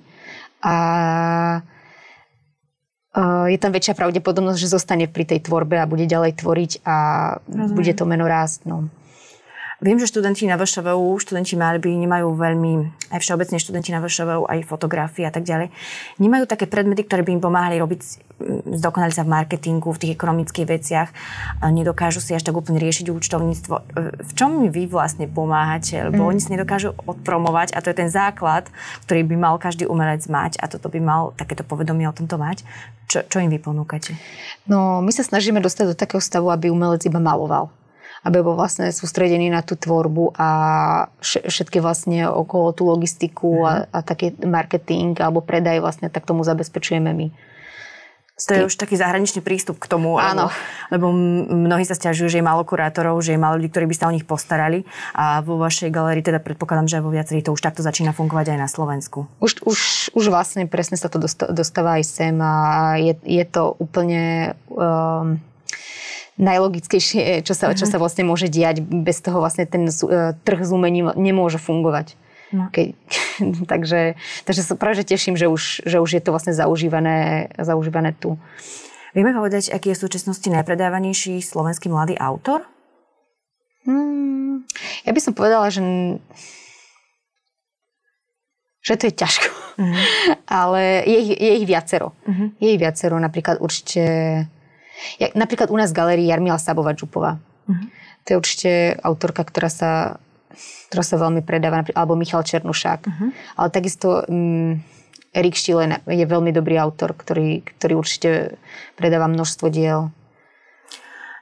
a 0.64 0.76
je 3.48 3.56
tam 3.56 3.72
väčšia 3.72 3.96
pravdepodobnosť, 3.96 4.60
že 4.60 4.76
zostane 4.76 5.08
pri 5.08 5.24
tej 5.24 5.48
tvorbe 5.48 5.80
a 5.80 5.88
bude 5.88 6.04
ďalej 6.04 6.36
tvoriť 6.36 6.72
a 6.84 6.96
Rozumiem. 7.48 7.72
bude 7.72 7.94
to 7.96 8.04
meno 8.04 8.28
rásť. 8.28 8.68
No. 8.68 8.92
Viem, 9.86 10.02
že 10.02 10.10
študenti 10.10 10.50
na 10.50 10.58
VŠVU, 10.58 11.14
študenti 11.22 11.54
malby 11.54 11.94
nemajú 11.94 12.34
veľmi, 12.34 13.06
aj 13.14 13.22
všeobecne 13.22 13.62
študenti 13.62 13.94
na 13.94 14.02
VŠVU, 14.02 14.50
aj 14.50 14.66
fotografie 14.66 15.30
a 15.30 15.30
tak 15.30 15.46
ďalej, 15.46 15.70
nemajú 16.18 16.50
také 16.50 16.66
predmety, 16.66 17.06
ktoré 17.06 17.22
by 17.22 17.38
im 17.38 17.42
pomáhali 17.46 17.78
robiť, 17.78 18.02
zdokonali 18.82 19.14
sa 19.14 19.22
v 19.22 19.38
marketingu, 19.38 19.94
v 19.94 20.02
tých 20.02 20.16
ekonomických 20.18 20.66
veciach, 20.66 21.10
nedokážu 21.70 22.18
si 22.18 22.34
až 22.34 22.42
tak 22.42 22.58
úplne 22.58 22.82
riešiť 22.82 23.14
účtovníctvo. 23.14 23.76
V 24.26 24.32
čom 24.34 24.58
mi 24.58 24.74
vy 24.74 24.90
vlastne 24.90 25.30
pomáhate? 25.30 26.02
Lebo 26.02 26.26
mm. 26.26 26.30
oni 26.34 26.40
si 26.42 26.50
nedokážu 26.50 26.98
odpromovať 27.06 27.78
a 27.78 27.80
to 27.86 27.94
je 27.94 28.02
ten 28.02 28.10
základ, 28.10 28.66
ktorý 29.06 29.22
by 29.22 29.36
mal 29.38 29.56
každý 29.62 29.86
umelec 29.86 30.26
mať 30.26 30.58
a 30.58 30.66
toto 30.66 30.90
by 30.90 30.98
mal 30.98 31.38
takéto 31.38 31.62
povedomie 31.62 32.10
o 32.10 32.18
tomto 32.18 32.42
mať. 32.42 32.66
Čo, 33.06 33.22
čo 33.30 33.38
im 33.38 33.54
vy 33.54 33.62
ponúkate? 33.62 34.18
No, 34.66 34.98
my 35.06 35.14
sa 35.14 35.22
snažíme 35.22 35.62
dostať 35.62 35.94
do 35.94 35.96
takého 35.96 36.18
stavu, 36.18 36.50
aby 36.50 36.74
umelec 36.74 37.06
iba 37.06 37.22
maloval 37.22 37.70
aby 38.26 38.42
bol 38.42 38.58
vlastne 38.58 38.90
sústredený 38.90 39.54
na 39.54 39.62
tú 39.62 39.78
tvorbu 39.78 40.34
a 40.34 40.50
všetky 41.22 41.78
vlastne 41.78 42.26
okolo 42.26 42.74
tú 42.74 42.90
logistiku 42.90 43.62
mm. 43.62 43.66
a, 43.66 43.74
mhm. 43.74 43.86
a 43.94 43.98
taký 44.02 44.28
marketing 44.42 45.14
alebo 45.22 45.46
predaj 45.46 45.78
vlastne, 45.80 46.10
tak 46.10 46.26
tomu 46.26 46.42
zabezpečujeme 46.42 47.14
my. 47.14 47.28
To 48.36 48.52
je 48.52 48.68
už 48.68 48.76
taký 48.76 49.00
zahraničný 49.00 49.40
prístup 49.40 49.80
k 49.80 49.88
tomu, 49.88 50.20
Áno. 50.20 50.52
lebo, 50.92 51.08
lebo 51.08 51.16
mnohí 51.56 51.88
sa 51.88 51.96
stiažujú, 51.96 52.28
že 52.28 52.44
je 52.44 52.44
málo 52.44 52.68
kurátorov, 52.68 53.16
že 53.24 53.32
je 53.32 53.40
málo 53.40 53.56
ľudí, 53.56 53.72
ktorí 53.72 53.88
by 53.88 53.96
sa 53.96 54.12
o 54.12 54.16
nich 54.16 54.28
postarali 54.28 54.84
a 55.16 55.40
vo 55.40 55.56
vašej 55.56 55.88
galerii 55.88 56.20
teda 56.20 56.44
predpokladám, 56.44 56.92
že 56.92 57.00
vo 57.00 57.16
viacerých 57.16 57.48
to 57.48 57.56
už 57.56 57.64
takto 57.64 57.80
začína 57.80 58.12
fungovať 58.12 58.52
aj 58.52 58.60
na 58.60 58.68
Slovensku. 58.68 59.32
Už, 59.40 59.64
už, 59.64 59.80
už 60.12 60.26
vlastne 60.28 60.68
presne 60.68 61.00
sa 61.00 61.08
to 61.08 61.16
dostáva 61.48 61.96
aj 61.96 62.04
sem 62.04 62.36
a 62.44 63.00
je, 63.00 63.16
je 63.24 63.46
to 63.48 63.72
úplne... 63.80 64.52
Um, 64.68 65.40
najlogickejšie, 66.36 67.44
čo 67.48 67.54
sa, 67.56 67.72
čo 67.72 67.88
mhm. 67.88 67.92
sa 67.92 67.98
vlastne 67.98 68.24
môže 68.28 68.52
diať. 68.52 68.84
Bez 68.84 69.24
toho 69.24 69.40
vlastne 69.40 69.64
ten 69.64 69.88
uh, 69.88 70.36
trh 70.36 70.62
s 70.64 70.72
umením 70.72 71.12
nemôže 71.16 71.60
fungovať. 71.60 72.20
No. 72.52 72.70
Keď, 72.72 72.96
takže, 73.72 74.20
takže 74.44 74.62
sa 74.64 74.76
práve 74.76 75.00
že 75.00 75.08
teším, 75.08 75.36
že 75.40 75.48
už, 75.48 75.88
že 75.88 75.98
už 76.00 76.10
je 76.20 76.22
to 76.22 76.36
vlastne 76.36 76.52
zaužívané, 76.52 77.50
zaužívané 77.56 78.16
tu. 78.16 78.36
Vieme 79.16 79.32
povedať, 79.32 79.72
aký 79.72 79.96
je 79.96 79.98
v 79.98 80.04
súčasnosti 80.04 80.48
najpredávanejší 80.52 81.40
slovenský 81.40 81.88
mladý 81.88 82.20
autor? 82.20 82.68
Hmm, 83.88 84.68
ja 85.08 85.12
by 85.16 85.20
som 85.24 85.32
povedala, 85.32 85.72
že 85.72 85.80
že 88.86 89.02
to 89.02 89.10
je 89.10 89.18
ťažko. 89.18 89.50
Uh-huh. 89.82 89.98
Ale 90.62 91.02
je 91.10 91.18
ich, 91.18 91.32
je 91.42 91.52
ich 91.58 91.66
viacero. 91.66 92.14
Uh-huh. 92.30 92.54
Je 92.62 92.70
ich 92.70 92.82
viacero. 92.82 93.18
Napríklad 93.18 93.58
určite 93.58 94.04
ja, 95.20 95.28
napríklad 95.36 95.72
u 95.72 95.78
nás 95.78 95.92
v 95.92 95.98
galerii 96.00 96.28
Jarmila 96.30 96.60
Sabova-Čupová. 96.60 97.38
Uh-huh. 97.40 97.88
To 98.26 98.28
je 98.34 98.40
určite 98.40 98.72
autorka, 99.04 99.46
ktorá 99.46 99.70
sa, 99.70 99.92
ktorá 100.90 101.04
sa 101.06 101.16
veľmi 101.22 101.46
predáva, 101.46 101.86
alebo 101.94 102.18
Michal 102.18 102.44
Černušák. 102.44 103.02
Uh-huh. 103.06 103.30
Ale 103.60 103.68
takisto 103.70 104.24
um, 104.26 104.80
Erik 105.36 105.60
Štilen 105.60 106.00
je 106.08 106.26
veľmi 106.26 106.56
dobrý 106.56 106.80
autor, 106.80 107.12
ktorý, 107.12 107.62
ktorý 107.76 107.94
určite 108.00 108.56
predáva 108.96 109.28
množstvo 109.28 109.68
diel. 109.68 110.16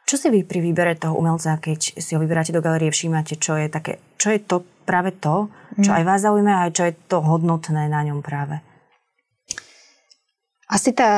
Čo 0.03 0.19
si 0.19 0.27
vy 0.27 0.43
pri 0.43 0.59
výbere 0.59 0.99
toho 0.99 1.15
umelca, 1.15 1.55
keď 1.61 1.95
si 1.95 2.11
ho 2.11 2.19
vyberáte 2.19 2.51
do 2.51 2.59
galerie, 2.59 2.91
všímate, 2.91 3.39
čo 3.39 3.55
je 3.55 3.71
také, 3.71 4.03
čo 4.19 4.35
je 4.35 4.41
to 4.43 4.67
práve 4.83 5.15
to, 5.15 5.47
čo 5.79 5.95
mm. 5.95 5.97
aj 6.01 6.03
vás 6.03 6.19
zaujíma, 6.27 6.67
aj 6.67 6.71
čo 6.75 6.83
je 6.91 6.93
to 7.07 7.23
hodnotné 7.23 7.87
na 7.87 8.03
ňom 8.03 8.19
práve? 8.19 8.59
Asi, 10.63 10.95
tá, 10.95 11.11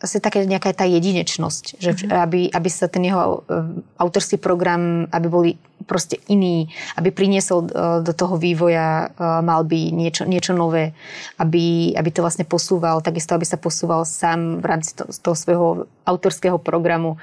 asi 0.00 0.24
taká 0.24 0.40
nejaká 0.40 0.72
tá 0.72 0.88
jedinečnosť, 0.88 1.64
že 1.76 1.90
mm-hmm. 1.92 2.16
aby, 2.16 2.40
aby 2.48 2.68
sa 2.72 2.88
ten 2.88 3.04
jeho 3.04 3.44
uh, 3.44 3.76
autorský 4.00 4.40
program, 4.40 5.04
aby 5.12 5.26
boli 5.28 5.50
proste 5.84 6.16
iný, 6.32 6.72
aby 6.96 7.12
priniesol 7.12 7.68
uh, 7.68 8.00
do 8.00 8.16
toho 8.16 8.40
vývoja 8.40 9.12
uh, 9.12 9.44
malby 9.44 9.92
niečo, 9.92 10.24
niečo 10.24 10.56
nové, 10.56 10.96
aby, 11.36 11.92
aby 11.92 12.08
to 12.08 12.24
vlastne 12.24 12.48
posúval, 12.48 13.04
takisto 13.04 13.36
aby 13.36 13.44
sa 13.44 13.60
posúval 13.60 14.08
sám 14.08 14.64
v 14.64 14.66
rámci 14.66 14.96
to, 14.96 15.04
toho 15.12 15.36
svojho 15.36 15.68
autorského 16.08 16.56
programu. 16.56 17.20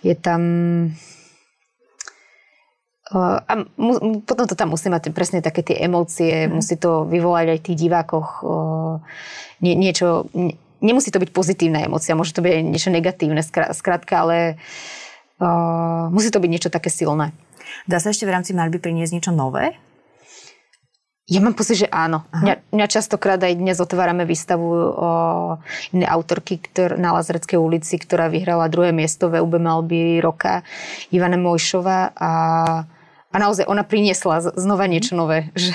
Je 0.00 0.16
tam... 0.16 0.40
Uh, 3.12 3.44
a 3.44 3.60
mu, 3.76 4.24
potom 4.24 4.48
to 4.48 4.56
tam 4.56 4.72
musí 4.72 4.88
mať 4.88 5.12
presne 5.12 5.44
také 5.44 5.60
tie 5.60 5.84
emócie, 5.84 6.48
mm. 6.48 6.56
musí 6.56 6.80
to 6.80 7.04
vyvolať 7.04 7.46
aj 7.52 7.58
v 7.60 7.66
tých 7.68 7.80
divákoch 7.84 8.28
nie, 9.60 9.76
niečo, 9.76 10.26
nie, 10.32 10.56
nemusí 10.80 11.12
to 11.12 11.22
byť 11.22 11.30
pozitívna 11.30 11.84
emocia, 11.84 12.18
môže 12.18 12.34
to 12.34 12.44
byť 12.44 12.64
niečo 12.64 12.90
negatívne, 12.92 13.40
skrátka, 13.72 14.26
ale 14.26 14.36
uh, 15.40 16.12
musí 16.12 16.28
to 16.28 16.42
byť 16.42 16.50
niečo 16.50 16.70
také 16.72 16.92
silné. 16.92 17.32
Dá 17.86 18.02
sa 18.02 18.10
ešte 18.10 18.26
v 18.26 18.34
rámci 18.34 18.50
malby 18.52 18.82
priniesť 18.82 19.14
niečo 19.14 19.32
nové? 19.32 19.78
Ja 21.30 21.38
mám 21.38 21.54
pocit, 21.54 21.86
že 21.86 21.88
áno. 21.94 22.26
Mňa, 22.34 22.74
mňa 22.74 22.86
častokrát 22.90 23.38
aj 23.38 23.54
dnes 23.54 23.78
otvárame 23.78 24.26
výstavu 24.26 24.66
o 24.90 25.10
inej 25.94 26.10
autorky 26.10 26.58
ktor, 26.58 26.98
na 26.98 27.14
Lazareckej 27.14 27.54
ulici, 27.54 28.02
ktorá 28.02 28.26
vyhrala 28.26 28.66
druhé 28.66 28.90
miesto 28.90 29.30
v 29.30 29.38
EUB 29.38 29.62
Malby 29.62 30.18
roka, 30.18 30.66
Ivana 31.14 31.38
Mojšová 31.38 32.18
a 32.18 32.32
a 33.30 33.36
naozaj 33.38 33.62
ona 33.70 33.86
priniesla 33.86 34.42
znova 34.58 34.90
niečo 34.90 35.14
nové. 35.14 35.46
Že, 35.54 35.74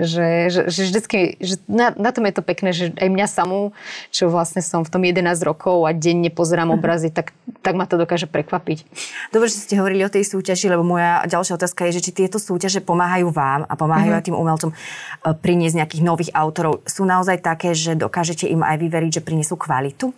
že, 0.00 0.26
že, 0.50 0.60
že 0.72 0.80
vždycky, 0.90 1.18
že 1.38 1.54
na, 1.70 1.92
na 1.94 2.10
tom 2.10 2.24
je 2.26 2.34
to 2.34 2.42
pekné, 2.42 2.70
že 2.74 2.90
aj 2.98 3.08
mňa 3.10 3.26
samú, 3.30 3.76
čo 4.10 4.26
vlastne 4.32 4.64
som 4.64 4.82
v 4.82 4.90
tom 4.90 5.02
11 5.04 5.22
rokov 5.44 5.86
a 5.86 5.94
denne 5.94 6.32
pozerám 6.32 6.72
mhm. 6.72 6.76
obrazy, 6.80 7.08
tak, 7.12 7.36
tak 7.60 7.76
ma 7.76 7.84
to 7.86 8.00
dokáže 8.00 8.26
prekvapiť. 8.26 8.78
Dobre, 9.30 9.46
že 9.52 9.60
ste 9.60 9.78
hovorili 9.78 10.02
o 10.02 10.10
tej 10.10 10.24
súťaži, 10.24 10.72
lebo 10.72 10.82
moja 10.82 11.22
ďalšia 11.28 11.60
otázka 11.60 11.86
je, 11.88 12.00
že 12.00 12.04
či 12.10 12.16
tieto 12.16 12.40
súťaže 12.40 12.80
pomáhajú 12.82 13.28
vám 13.30 13.68
a 13.68 13.74
pomáhajú 13.76 14.10
mm-hmm. 14.10 14.24
aj 14.24 14.26
tým 14.26 14.36
umelcom 14.40 14.70
e, 14.72 14.76
priniesť 15.36 15.76
nejakých 15.78 16.02
nových 16.02 16.30
autorov. 16.32 16.82
Sú 16.88 17.04
naozaj 17.04 17.44
také, 17.44 17.76
že 17.76 17.94
dokážete 17.94 18.48
im 18.48 18.64
aj 18.64 18.80
vyveriť, 18.80 19.20
že 19.20 19.22
prinesú 19.22 19.54
kvalitu? 19.54 20.10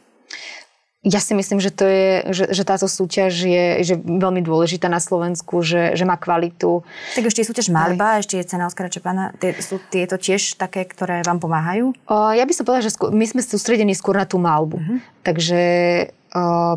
Ja 1.06 1.22
si 1.22 1.38
myslím, 1.38 1.62
že, 1.62 1.70
to 1.70 1.86
je, 1.86 2.10
že, 2.34 2.44
že 2.50 2.62
táto 2.66 2.90
súťaž 2.90 3.30
je 3.30 3.64
že 3.86 3.94
veľmi 3.94 4.42
dôležitá 4.42 4.90
na 4.90 4.98
Slovensku, 4.98 5.62
že, 5.62 5.94
že 5.94 6.02
má 6.02 6.18
kvalitu. 6.18 6.82
Tak 7.14 7.30
ešte 7.30 7.46
je 7.46 7.50
súťaž 7.54 7.70
Malba, 7.70 8.18
ešte 8.18 8.42
je 8.42 8.50
cena 8.50 8.66
Oskara 8.66 8.90
Čepana. 8.90 9.30
Tie, 9.38 9.54
sú 9.62 9.78
tieto 9.86 10.18
tiež 10.18 10.58
také, 10.58 10.82
ktoré 10.82 11.22
vám 11.22 11.38
pomáhajú? 11.38 11.94
O, 12.10 12.14
ja 12.34 12.42
by 12.42 12.50
som 12.50 12.66
povedala, 12.66 12.82
že 12.82 12.90
skôr, 12.90 13.14
my 13.14 13.22
sme 13.22 13.38
sústredení 13.38 13.94
skôr 13.94 14.18
na 14.18 14.26
tú 14.26 14.42
Malbu. 14.42 14.82
Uh-huh. 14.82 14.98
Takže 15.22 15.62
o, 16.34 16.74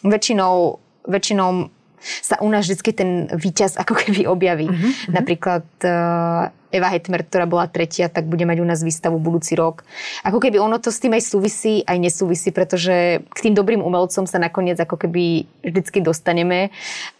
väčšinou, 0.00 0.80
väčšinou 1.04 1.68
sa 2.00 2.38
u 2.40 2.48
nás 2.50 2.66
vždy 2.66 2.92
ten 2.92 3.10
víťaz 3.32 3.76
ako 3.80 3.94
keby 3.96 4.26
objaví. 4.26 4.68
Uh-huh. 4.68 4.92
Napríklad 5.10 5.66
uh, 5.82 6.52
Eva 6.74 6.88
Hetmer, 6.92 7.24
ktorá 7.24 7.48
bola 7.48 7.70
tretia, 7.70 8.12
tak 8.12 8.28
bude 8.28 8.44
mať 8.44 8.58
u 8.60 8.66
nás 8.66 8.84
výstavu 8.84 9.16
budúci 9.16 9.56
rok. 9.56 9.86
Ako 10.26 10.42
keby 10.42 10.60
ono 10.60 10.76
to 10.76 10.92
s 10.92 11.00
tým 11.00 11.16
aj 11.16 11.24
súvisí, 11.24 11.80
aj 11.86 11.96
nesúvisí, 11.96 12.52
pretože 12.52 13.22
k 13.22 13.38
tým 13.40 13.54
dobrým 13.56 13.80
umelcom 13.80 14.28
sa 14.28 14.36
nakoniec 14.36 14.76
ako 14.76 15.00
keby 15.00 15.48
vždycky 15.64 16.04
dostaneme, 16.04 16.74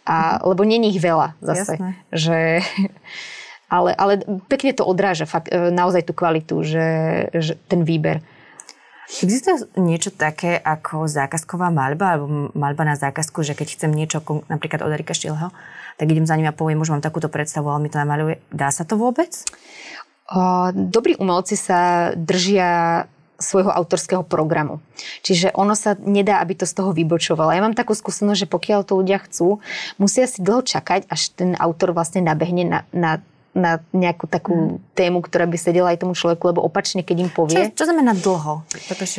a, 0.05 0.37
uh-huh. 0.37 0.53
lebo 0.53 0.61
není 0.67 0.93
ich 0.93 1.01
veľa 1.01 1.33
zase. 1.41 1.75
Jasné. 1.79 1.89
Že, 2.13 2.39
ale, 3.75 3.89
ale 3.97 4.13
pekne 4.45 4.71
to 4.77 4.85
odráža 4.85 5.25
fakt, 5.25 5.49
e, 5.49 5.73
naozaj 5.73 6.05
tú 6.05 6.13
kvalitu, 6.13 6.61
že, 6.61 6.87
že 7.33 7.53
ten 7.67 7.81
výber. 7.81 8.21
Existuje 9.07 9.71
niečo 9.79 10.11
také 10.11 10.59
ako 10.59 11.07
zákazková 11.07 11.71
malba 11.71 12.15
alebo 12.15 12.51
malba 12.51 12.83
na 12.83 12.99
zákazku, 12.99 13.39
že 13.39 13.55
keď 13.55 13.67
chcem 13.79 13.91
niečo 13.95 14.19
napríklad 14.51 14.83
od 14.83 14.91
Erika 14.91 15.15
Štilho, 15.15 15.55
tak 15.95 16.05
idem 16.11 16.27
za 16.27 16.35
ním 16.35 16.51
a 16.51 16.55
poviem, 16.55 16.83
už 16.83 16.91
mám 16.91 17.03
takúto 17.03 17.31
predstavu, 17.31 17.71
ale 17.71 17.87
mi 17.87 17.89
to 17.89 17.97
namaluje. 17.97 18.43
Dá 18.51 18.67
sa 18.67 18.83
to 18.83 18.99
vôbec? 18.99 19.31
O, 20.27 20.69
dobrí 20.75 21.15
umelci 21.15 21.55
sa 21.55 22.11
držia 22.19 23.07
svojho 23.39 23.69
autorského 23.69 24.25
programu. 24.25 24.81
Čiže 25.21 25.53
ono 25.53 25.77
sa 25.77 25.93
nedá, 25.95 26.41
aby 26.41 26.57
to 26.57 26.65
z 26.65 26.73
toho 26.73 26.91
vybočovalo. 26.91 27.53
Ja 27.53 27.61
mám 27.61 27.77
takú 27.77 27.93
skúsenosť, 27.93 28.43
že 28.43 28.47
pokiaľ 28.49 28.81
to 28.83 28.97
ľudia 28.97 29.21
chcú, 29.23 29.61
musia 30.01 30.25
si 30.25 30.41
dlho 30.41 30.65
čakať, 30.65 31.05
až 31.07 31.21
ten 31.37 31.53
autor 31.55 31.93
vlastne 31.93 32.25
nabehne 32.25 32.65
na, 32.65 32.79
na 32.91 33.11
na 33.57 33.81
nejakú 33.91 34.29
takú 34.29 34.77
hmm. 34.77 34.93
tému, 34.93 35.25
ktorá 35.25 35.49
by 35.49 35.57
sedela 35.57 35.89
aj 35.89 36.05
tomu 36.05 36.13
človeku, 36.13 36.53
lebo 36.53 36.61
opačne, 36.61 37.01
keď 37.01 37.17
im 37.25 37.31
povie... 37.33 37.73
Čo, 37.73 37.83
čo 37.83 37.85
znamená 37.89 38.13
dlho? 38.13 38.61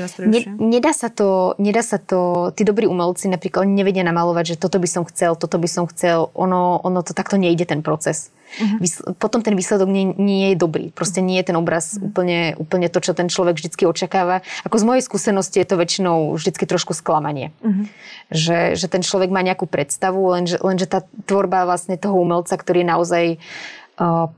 vás 0.07 0.15
ne, 0.23 0.41
nedá, 0.63 0.95
sa 0.95 1.11
to, 1.11 1.59
nedá 1.59 1.83
sa 1.83 1.99
to... 1.99 2.51
Tí 2.55 2.63
dobrí 2.63 2.87
umelci 2.87 3.27
napríklad 3.27 3.67
oni 3.67 3.75
nevedia 3.83 4.07
namalovať, 4.07 4.55
že 4.55 4.61
toto 4.63 4.79
by 4.79 4.87
som 4.87 5.03
chcel, 5.11 5.35
toto 5.35 5.59
by 5.59 5.67
som 5.67 5.85
chcel. 5.91 6.31
Ono, 6.39 6.79
ono 6.87 7.03
to 7.03 7.11
takto 7.11 7.35
nejde 7.35 7.67
ten 7.67 7.83
proces. 7.83 8.31
Uh-huh. 8.49 9.15
Potom 9.21 9.45
ten 9.45 9.53
výsledok 9.53 9.89
nie, 9.93 10.09
nie 10.17 10.55
je 10.55 10.57
dobrý. 10.57 10.89
Proste 10.89 11.21
nie 11.21 11.37
je 11.41 11.53
ten 11.53 11.57
obraz 11.61 11.95
uh-huh. 11.95 12.09
úplne, 12.09 12.57
úplne 12.57 12.89
to, 12.89 13.05
čo 13.05 13.13
ten 13.13 13.29
človek 13.29 13.61
vždy 13.61 13.85
očakáva. 13.85 14.41
Ako 14.65 14.81
z 14.81 14.85
mojej 14.89 15.03
skúsenosti 15.05 15.61
je 15.61 15.69
to 15.69 15.77
väčšinou 15.77 16.33
vždy 16.33 16.57
trošku 16.65 16.97
sklamanie. 16.97 17.53
Uh-huh. 17.61 17.85
Že, 18.33 18.81
že 18.81 18.87
ten 18.89 19.05
človek 19.05 19.29
má 19.29 19.45
nejakú 19.45 19.69
predstavu, 19.69 20.21
lenže, 20.33 20.57
lenže 20.65 20.89
tá 20.89 21.05
tvorba 21.29 21.69
vlastne 21.69 22.01
toho 22.01 22.17
umelca, 22.17 22.57
ktorý 22.57 22.85
je 22.85 22.89
naozaj 22.89 23.25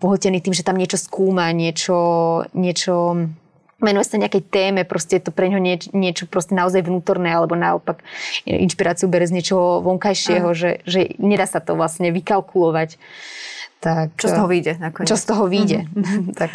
pohltený 0.00 0.40
tým, 0.40 0.57
že 0.57 0.64
tam 0.64 0.81
niečo 0.81 0.97
skúma, 0.97 1.52
niečo, 1.52 1.99
niečo 2.57 3.29
venuje 3.81 4.05
sa 4.05 4.21
nejakej 4.21 4.45
téme, 4.49 4.83
proste 4.85 5.19
je 5.19 5.29
to 5.29 5.33
pre 5.33 5.49
ňo 5.49 5.61
nieč, 5.61 5.88
niečo 5.93 6.29
proste 6.29 6.52
naozaj 6.52 6.85
vnútorné, 6.85 7.33
alebo 7.33 7.57
naopak 7.57 8.05
inšpiráciu 8.45 9.09
bere 9.09 9.25
z 9.25 9.40
niečoho 9.40 9.81
vonkajšieho, 9.85 10.49
že, 10.52 10.85
že 10.85 11.17
nedá 11.17 11.49
sa 11.49 11.64
to 11.64 11.75
vlastne 11.75 12.12
vykalkulovať. 12.12 13.00
Tak, 13.81 14.12
čo 14.21 14.29
z 14.29 14.33
toho 14.37 14.49
vyjde 14.49 14.73
nakoniec? 14.76 15.09
Čo 15.09 15.17
z 15.17 15.25
toho 15.25 15.45
vyjde. 15.49 15.88
Mm-hmm. 15.88 16.37
tak. 16.40 16.52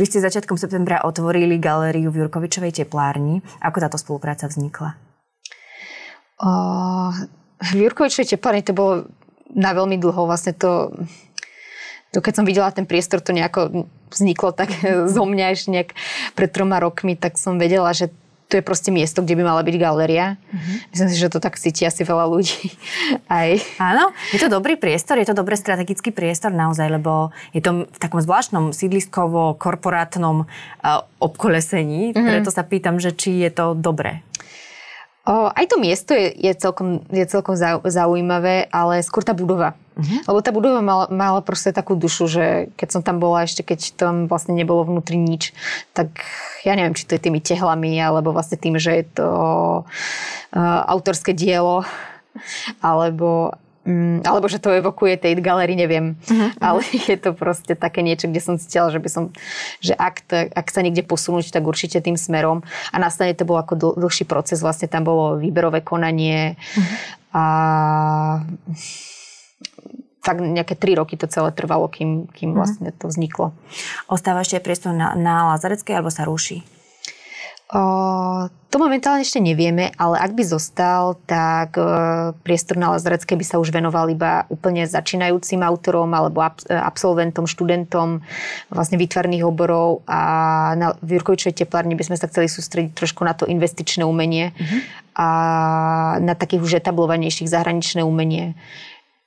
Vy 0.00 0.04
ste 0.08 0.24
začiatkom 0.24 0.56
septembra 0.56 1.04
otvorili 1.04 1.60
galériu 1.60 2.08
v 2.08 2.24
Jurkovičovej 2.24 2.84
teplárni. 2.84 3.44
Ako 3.60 3.84
táto 3.84 4.00
spolupráca 4.00 4.48
vznikla? 4.48 4.96
O, 6.40 6.50
v 7.60 7.70
Jurkovičovej 7.76 8.36
teplárni 8.36 8.64
to 8.64 8.72
bolo 8.72 9.08
na 9.52 9.76
veľmi 9.76 10.00
dlho. 10.00 10.28
Vlastne 10.28 10.56
to, 10.56 10.92
to, 12.12 12.24
keď 12.24 12.40
som 12.40 12.44
videla 12.48 12.72
ten 12.72 12.88
priestor, 12.88 13.20
to 13.20 13.36
nejako 13.36 13.88
vzniklo 14.08 14.56
tak 14.56 14.72
zo 15.16 15.24
mňa 15.24 15.46
ešte 15.52 15.68
nejak 15.72 15.90
pred 16.32 16.50
troma 16.52 16.80
rokmi, 16.80 17.14
tak 17.14 17.36
som 17.36 17.60
vedela, 17.60 17.92
že 17.92 18.08
to 18.48 18.56
je 18.56 18.64
proste 18.64 18.88
miesto, 18.88 19.20
kde 19.20 19.36
by 19.36 19.44
mala 19.44 19.60
byť 19.60 19.76
galéria. 19.76 20.40
Uh-huh. 20.48 20.76
Myslím 20.88 21.08
si, 21.12 21.20
že 21.20 21.28
to 21.28 21.36
tak 21.36 21.60
cíti 21.60 21.84
asi 21.84 22.00
veľa 22.00 22.24
ľudí. 22.32 22.72
Aj. 23.28 23.52
Áno, 23.76 24.16
je 24.32 24.40
to 24.40 24.48
dobrý 24.48 24.80
priestor, 24.80 25.20
je 25.20 25.28
to 25.28 25.36
dobrý 25.36 25.52
strategický 25.52 26.16
priestor 26.16 26.48
naozaj, 26.56 26.88
lebo 26.88 27.28
je 27.52 27.60
to 27.60 27.84
v 27.84 27.98
takom 28.00 28.24
zvláštnom 28.24 28.72
sídliskovo-korporátnom 28.72 30.48
uh, 30.48 31.04
obkolesení, 31.20 32.16
uh-huh. 32.16 32.24
preto 32.24 32.48
sa 32.48 32.64
pýtam, 32.64 32.96
že 32.96 33.12
či 33.12 33.44
je 33.44 33.52
to 33.52 33.76
dobré. 33.76 34.24
O, 35.28 35.52
aj 35.52 35.68
to 35.68 35.76
miesto 35.76 36.16
je, 36.16 36.32
je 36.32 36.56
celkom, 36.56 37.04
je 37.12 37.28
celkom 37.28 37.52
zaujímavé, 37.84 38.64
ale 38.72 39.04
skôr 39.04 39.20
tá 39.20 39.36
budova. 39.36 39.76
Uh-huh. 39.98 40.20
Lebo 40.30 40.38
tá 40.38 40.54
budova 40.54 40.78
mala, 40.78 41.10
mala 41.10 41.42
proste 41.42 41.74
takú 41.74 41.98
dušu, 41.98 42.30
že 42.30 42.46
keď 42.78 42.88
som 42.88 43.02
tam 43.02 43.18
bola 43.18 43.42
ešte, 43.42 43.66
keď 43.66 43.98
tam 43.98 44.14
vlastne 44.30 44.54
nebolo 44.54 44.86
vnútri 44.86 45.18
nič, 45.18 45.50
tak 45.90 46.22
ja 46.62 46.78
neviem, 46.78 46.94
či 46.94 47.02
to 47.02 47.18
je 47.18 47.24
tými 47.26 47.42
tehlami, 47.42 47.98
alebo 47.98 48.30
vlastne 48.30 48.54
tým, 48.54 48.78
že 48.78 49.02
je 49.02 49.04
to 49.18 49.28
uh, 49.82 50.80
autorské 50.86 51.34
dielo, 51.34 51.82
alebo 52.78 53.58
Mm, 53.88 54.20
alebo 54.20 54.52
že 54.52 54.60
to 54.60 54.68
evokuje 54.68 55.16
tej 55.16 55.40
galerii, 55.40 55.72
neviem. 55.72 56.20
Uh-huh. 56.28 56.52
Ale 56.60 56.84
je 57.08 57.16
to 57.16 57.32
proste 57.32 57.72
také 57.72 58.04
niečo, 58.04 58.28
kde 58.28 58.44
som 58.44 58.60
cítila, 58.60 58.92
že 58.92 59.00
by 59.00 59.08
som, 59.08 59.32
že 59.80 59.96
ak, 59.96 60.28
ak 60.52 60.66
sa 60.68 60.84
niekde 60.84 61.08
posunúť, 61.08 61.48
tak 61.48 61.64
určite 61.64 62.04
tým 62.04 62.20
smerom. 62.20 62.60
A 62.92 63.00
nastane 63.00 63.32
to 63.32 63.48
bol 63.48 63.56
ako 63.56 63.74
dl- 63.80 63.96
dlhší 63.96 64.28
proces, 64.28 64.60
vlastne 64.60 64.92
tam 64.92 65.08
bolo 65.08 65.40
výberové 65.40 65.80
konanie 65.80 66.60
uh-huh. 66.76 66.84
a 67.32 67.44
tak 70.22 70.44
nejaké 70.44 70.76
tri 70.76 70.92
roky 70.92 71.16
to 71.16 71.24
celé 71.30 71.54
trvalo, 71.56 71.88
kým, 71.88 72.28
kým 72.28 72.52
uh-huh. 72.52 72.60
vlastne 72.60 72.90
to 72.92 73.08
vzniklo. 73.08 73.56
Ostáva 74.10 74.44
ešte 74.44 74.60
priestor 74.60 74.92
na, 74.92 75.16
na 75.16 75.54
Lazareckej 75.54 75.96
alebo 75.96 76.12
sa 76.12 76.28
ruší? 76.28 76.66
O, 77.68 78.48
to 78.72 78.76
momentálne 78.80 79.20
ešte 79.20 79.44
nevieme, 79.44 79.92
ale 80.00 80.16
ak 80.16 80.32
by 80.32 80.40
zostal, 80.40 81.20
tak 81.28 81.76
e, 81.76 81.84
priestor 82.40 82.80
na 82.80 82.96
Lazarecké 82.96 83.36
by 83.36 83.44
sa 83.44 83.60
už 83.60 83.76
venoval 83.76 84.08
iba 84.08 84.48
úplne 84.48 84.88
začínajúcim 84.88 85.60
autorom 85.60 86.08
alebo 86.16 86.40
ab, 86.40 86.56
e, 86.64 86.72
absolventom, 86.72 87.44
študentom 87.44 88.24
vlastne 88.72 88.96
výtvarných 88.96 89.44
oborov 89.44 90.00
a 90.08 90.20
na 90.80 90.96
Jurkovičovej 91.04 91.60
teplárni 91.60 91.92
by 91.92 92.08
sme 92.08 92.16
sa 92.16 92.24
chceli 92.32 92.48
sústrediť 92.48 92.96
trošku 92.96 93.20
na 93.20 93.36
to 93.36 93.44
investičné 93.44 94.00
umenie 94.00 94.56
mm-hmm. 94.56 94.80
a 95.20 95.28
na 96.24 96.32
takých 96.32 96.64
už 96.64 96.72
etablovanejších 96.80 97.52
zahraničné 97.52 98.00
umenie. 98.00 98.56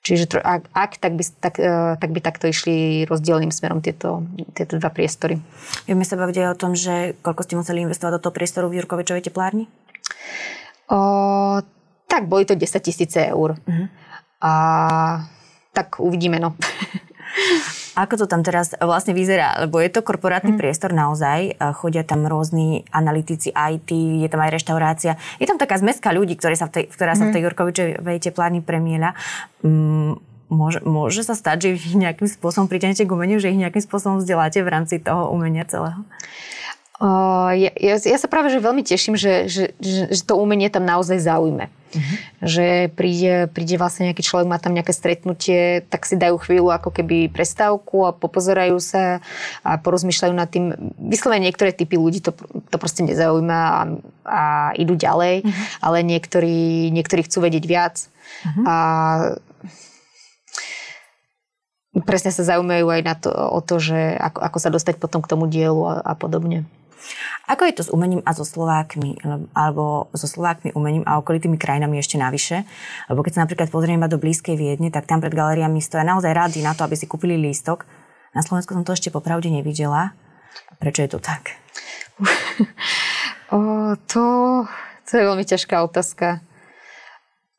Čiže 0.01 0.41
ak, 0.41 0.73
ak 0.73 0.91
tak, 0.97 1.13
by, 1.13 1.23
tak, 1.37 1.55
e, 1.61 1.93
tak 2.01 2.09
by 2.09 2.19
takto 2.25 2.49
išli 2.49 3.05
rozdielným 3.05 3.53
smerom 3.53 3.85
tieto, 3.85 4.25
tieto 4.57 4.81
dva 4.81 4.89
priestory. 4.89 5.37
Vieme 5.85 6.01
sa 6.01 6.17
baviť 6.17 6.35
aj 6.41 6.47
o 6.49 6.59
tom, 6.59 6.73
že 6.73 7.13
koľko 7.21 7.41
ste 7.45 7.59
museli 7.61 7.85
investovať 7.85 8.17
do 8.17 8.21
toho 8.25 8.33
priestoru 8.33 8.65
v 8.65 8.81
Jurkovičovej 8.81 9.29
teplárni? 9.29 9.69
O, 10.89 10.97
tak, 12.09 12.25
boli 12.25 12.49
to 12.49 12.57
10 12.57 12.81
tisíce 12.81 13.21
eur. 13.29 13.61
Uh-huh. 13.61 13.87
A 14.41 14.51
tak 15.69 16.01
uvidíme, 16.01 16.41
no. 16.41 16.57
Ako 17.91 18.15
to 18.15 18.25
tam 18.25 18.39
teraz 18.39 18.71
vlastne 18.79 19.11
vyzerá? 19.11 19.59
Lebo 19.59 19.83
je 19.83 19.91
to 19.91 19.99
korporátny 19.99 20.55
hmm. 20.55 20.61
priestor 20.61 20.95
naozaj, 20.95 21.59
chodia 21.79 22.07
tam 22.07 22.23
rôzni 22.23 22.87
analytici 22.91 23.51
IT, 23.51 23.91
je 23.91 24.27
tam 24.31 24.39
aj 24.39 24.51
reštaurácia. 24.55 25.19
Je 25.43 25.47
tam 25.49 25.59
taká 25.59 25.75
zmeska 25.75 26.15
ľudí, 26.15 26.39
ktoré 26.39 26.55
sa 26.55 26.71
v 26.71 26.79
tej, 26.79 26.83
ktorá 26.87 27.19
sa 27.19 27.27
v 27.27 27.35
tej 27.35 27.41
mhm. 27.43 27.47
Jurkovičovej 27.51 28.17
teplárni 28.23 28.63
premieľa. 28.63 29.11
Mm, 29.67 30.23
môže, 30.51 30.79
môže 30.83 31.23
sa 31.23 31.35
stať, 31.35 31.57
že 31.63 31.69
ich 31.79 31.95
nejakým 31.95 32.27
spôsobom 32.27 32.67
priťahnete 32.71 33.07
k 33.07 33.11
umeniu, 33.11 33.39
že 33.39 33.51
ich 33.51 33.59
nejakým 33.59 33.83
spôsobom 33.83 34.19
vzdeláte 34.19 34.59
v 34.63 34.69
rámci 34.71 34.99
toho 34.99 35.31
umenia 35.31 35.67
celého? 35.67 36.03
Uh, 37.01 37.49
ja, 37.57 37.73
ja, 37.81 37.95
ja 37.97 38.17
sa 38.21 38.29
práve 38.29 38.53
že 38.53 38.61
veľmi 38.61 38.85
teším, 38.85 39.17
že, 39.17 39.49
že, 39.49 39.73
že, 39.81 40.13
že 40.13 40.21
to 40.21 40.37
umenie 40.37 40.69
tam 40.69 40.85
naozaj 40.85 41.17
zaujme. 41.17 41.65
Uh-huh. 41.97 42.17
Že 42.45 42.93
príde, 42.93 43.49
príde 43.49 43.81
vlastne 43.81 44.05
nejaký 44.05 44.21
človek, 44.21 44.45
má 44.45 44.61
tam 44.61 44.77
nejaké 44.77 44.93
stretnutie, 44.93 45.81
tak 45.89 46.05
si 46.05 46.13
dajú 46.13 46.37
chvíľu 46.37 46.69
ako 46.69 46.93
keby 46.93 47.33
prestávku 47.33 48.05
a 48.05 48.13
popozerajú 48.13 48.77
sa 48.77 49.17
a 49.65 49.81
porozmýšľajú 49.81 50.33
nad 50.37 50.45
tým. 50.45 50.77
Vyslovene 51.01 51.49
niektoré 51.49 51.73
typy 51.73 51.97
ľudí 51.97 52.21
to, 52.21 52.37
to 52.69 52.77
proste 52.77 53.01
nezaujíma 53.01 53.59
a, 53.65 53.81
a 54.21 54.41
idú 54.77 54.93
ďalej, 54.93 55.41
uh-huh. 55.41 55.65
ale 55.81 56.05
niektorí, 56.05 56.93
niektorí 56.93 57.25
chcú 57.25 57.49
vedieť 57.49 57.65
viac. 57.65 57.95
Uh-huh. 58.45 58.63
A 58.69 58.75
presne 62.05 62.29
sa 62.29 62.45
zaujímajú 62.45 62.87
aj 62.93 63.01
na 63.01 63.15
to, 63.17 63.33
o 63.33 63.57
to, 63.59 63.81
že 63.81 64.21
ako, 64.21 64.37
ako 64.37 64.57
sa 64.61 64.69
dostať 64.69 65.01
potom 65.01 65.25
k 65.25 65.33
tomu 65.33 65.49
dielu 65.49 65.81
a, 65.81 65.93
a 65.99 66.13
podobne. 66.13 66.69
Ako 67.49 67.67
je 67.67 67.73
to 67.75 67.83
s 67.87 67.93
umením 67.93 68.21
a 68.23 68.31
so 68.31 68.45
Slovákmi, 68.47 69.19
alebo 69.51 70.07
so 70.15 70.29
Slovákmi 70.29 70.71
umením 70.77 71.03
a 71.03 71.19
okolitými 71.19 71.57
krajinami 71.57 71.99
ešte 71.99 72.15
navyše? 72.21 72.63
Lebo 73.09 73.25
keď 73.25 73.31
sa 73.35 73.41
napríklad 73.43 73.69
pozrieme 73.73 74.05
do 74.07 74.21
blízkej 74.21 74.55
Viedne, 74.55 74.93
tak 74.93 75.09
tam 75.09 75.19
pred 75.19 75.33
galériami 75.33 75.81
stoja 75.81 76.05
naozaj 76.05 76.31
rady 76.31 76.59
na 76.61 76.77
to, 76.77 76.85
aby 76.85 76.95
si 76.95 77.09
kúpili 77.09 77.35
lístok. 77.35 77.83
Na 78.31 78.45
Slovensku 78.45 78.71
som 78.71 78.85
to 78.87 78.95
ešte 78.95 79.11
popravde 79.11 79.51
nevidela. 79.51 80.15
Prečo 80.79 81.03
je 81.03 81.09
to 81.11 81.19
tak? 81.19 81.59
o, 83.55 83.93
to, 84.07 84.23
to 85.07 85.11
je 85.11 85.23
veľmi 85.23 85.45
ťažká 85.47 85.83
otázka. 85.83 86.39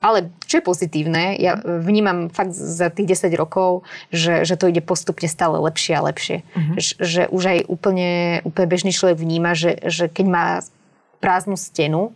Ale 0.03 0.35
čo 0.51 0.59
je 0.59 0.67
pozitívne, 0.67 1.39
ja 1.39 1.55
vnímam 1.63 2.27
fakt 2.27 2.51
za 2.53 2.91
tých 2.91 3.15
10 3.15 3.39
rokov, 3.39 3.87
že, 4.11 4.43
že 4.43 4.59
to 4.59 4.67
ide 4.67 4.83
postupne 4.83 5.31
stále 5.31 5.63
lepšie 5.63 5.95
a 5.95 6.05
lepšie. 6.11 6.43
Uh-huh. 6.43 6.75
Že, 6.77 6.93
že 6.99 7.23
už 7.31 7.43
aj 7.47 7.59
úplne, 7.71 8.43
úplne 8.43 8.67
bežný 8.67 8.91
človek 8.91 9.23
vníma, 9.23 9.55
že, 9.55 9.79
že 9.87 10.11
keď 10.11 10.27
má 10.27 10.47
prázdnu 11.23 11.55
stenu, 11.55 12.11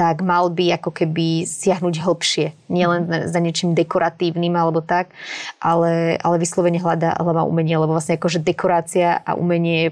tak 0.00 0.24
mal 0.24 0.48
by 0.48 0.80
ako 0.80 0.96
keby 0.96 1.44
siahnuť 1.44 2.00
hlbšie. 2.00 2.56
Nielen 2.72 3.04
mhm. 3.04 3.28
za 3.28 3.36
niečím 3.36 3.76
dekoratívnym 3.76 4.56
alebo 4.56 4.80
tak, 4.80 5.12
ale, 5.60 6.16
ale 6.24 6.40
vyslovene 6.40 6.80
hľadá, 6.80 7.20
hľadá 7.20 7.44
umenie, 7.44 7.76
lebo 7.76 7.92
vlastne 7.92 8.16
akože 8.16 8.40
dekorácia 8.40 9.20
a 9.20 9.36
umenie 9.36 9.76
je 9.76 9.90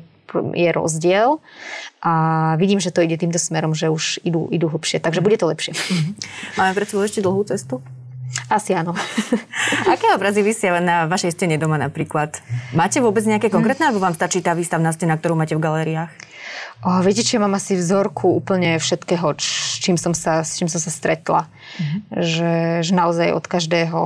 rozdiel 0.72 1.40
a 2.04 2.12
vidím, 2.60 2.78
že 2.78 2.92
to 2.92 3.02
ide 3.02 3.16
týmto 3.18 3.40
smerom, 3.40 3.72
že 3.72 3.88
už 3.88 4.22
idú, 4.22 4.46
idú 4.52 4.68
hlbšie, 4.68 5.00
takže 5.00 5.24
bude 5.24 5.40
to 5.40 5.48
lepšie. 5.48 5.72
Mhm. 5.74 6.10
Máme 6.60 6.72
pred 6.76 6.86
sebou 6.88 7.02
ešte 7.04 7.24
dlhú 7.24 7.42
cestu? 7.48 7.80
Asi 8.48 8.76
áno. 8.76 8.92
Aké 9.92 10.12
obrazy 10.12 10.44
vysia 10.44 10.76
na 10.80 11.08
vašej 11.08 11.36
stene 11.36 11.56
doma 11.56 11.80
napríklad? 11.80 12.40
Máte 12.76 13.00
vôbec 13.00 13.24
nejaké 13.24 13.48
konkrétne, 13.48 13.88
alebo 13.88 14.04
vám 14.04 14.16
stačí 14.16 14.44
tá 14.44 14.52
výstavná 14.52 14.92
stena, 14.92 15.16
ktorú 15.16 15.36
máte 15.36 15.56
v 15.56 15.64
galériách? 15.64 16.12
O, 16.84 17.02
viete, 17.02 17.26
čo 17.26 17.42
mám 17.42 17.58
asi 17.58 17.74
vzorku 17.74 18.38
úplne 18.38 18.78
všetkého, 18.78 19.34
s 19.34 19.82
čím 19.82 19.98
som 19.98 20.14
sa, 20.14 20.46
s 20.46 20.60
čím 20.60 20.70
som 20.70 20.78
sa 20.78 20.94
stretla. 20.94 21.50
Mm-hmm. 21.50 22.00
Že, 22.22 22.52
že 22.86 22.92
naozaj 22.94 23.28
od 23.34 23.44
každého 23.50 24.00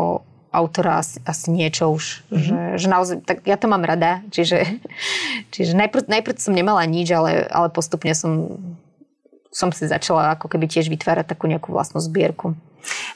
autora 0.53 1.01
asi, 1.01 1.19
asi 1.25 1.49
niečo 1.49 1.89
už. 1.89 2.29
Mm-hmm. 2.29 2.45
Že, 2.45 2.59
že 2.77 2.87
naozaj, 2.93 3.17
tak 3.25 3.39
ja 3.49 3.57
to 3.57 3.67
mám 3.73 3.83
rada, 3.83 4.21
čiže, 4.29 4.79
čiže 5.49 5.73
najprv, 5.73 6.07
najprv 6.13 6.37
som 6.37 6.53
nemala 6.53 6.85
nič, 6.85 7.09
ale, 7.11 7.49
ale 7.49 7.73
postupne 7.73 8.13
som 8.13 8.61
som 9.53 9.69
si 9.69 9.85
začala 9.85 10.33
ako 10.33 10.49
keby 10.49 10.65
tiež 10.65 10.89
vytvárať 10.89 11.29
takú 11.29 11.45
nejakú 11.45 11.77
vlastnú 11.77 12.01
zbierku. 12.01 12.57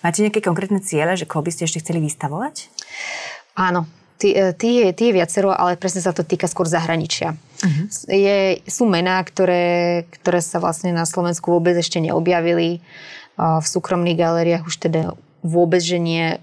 Máte 0.05 0.21
nejaké 0.21 0.45
konkrétne 0.45 0.85
ciele, 0.85 1.17
že 1.17 1.25
koho 1.25 1.41
by 1.41 1.49
ste 1.49 1.65
ešte 1.65 1.81
chceli 1.81 2.05
vystavovať? 2.05 2.69
Áno, 3.57 3.89
tí 4.21 4.37
je 4.37 5.17
viacero, 5.17 5.57
ale 5.57 5.81
presne 5.81 6.05
sa 6.05 6.13
to 6.13 6.29
týka 6.29 6.45
skôr 6.45 6.69
zahraničia. 6.69 7.35
Uh-huh. 7.35 7.89
Je, 8.13 8.61
sú 8.69 8.85
mená, 8.85 9.17
ktoré, 9.25 10.05
ktoré 10.21 10.45
sa 10.45 10.61
vlastne 10.61 10.93
na 10.93 11.09
Slovensku 11.09 11.49
vôbec 11.49 11.73
ešte 11.73 12.05
neobjavili. 12.05 12.85
V 13.41 13.67
súkromných 13.67 14.21
galériách 14.21 14.69
už 14.69 14.77
teda 14.77 15.17
vôbec, 15.41 15.81
že 15.81 15.97
nie 15.97 16.37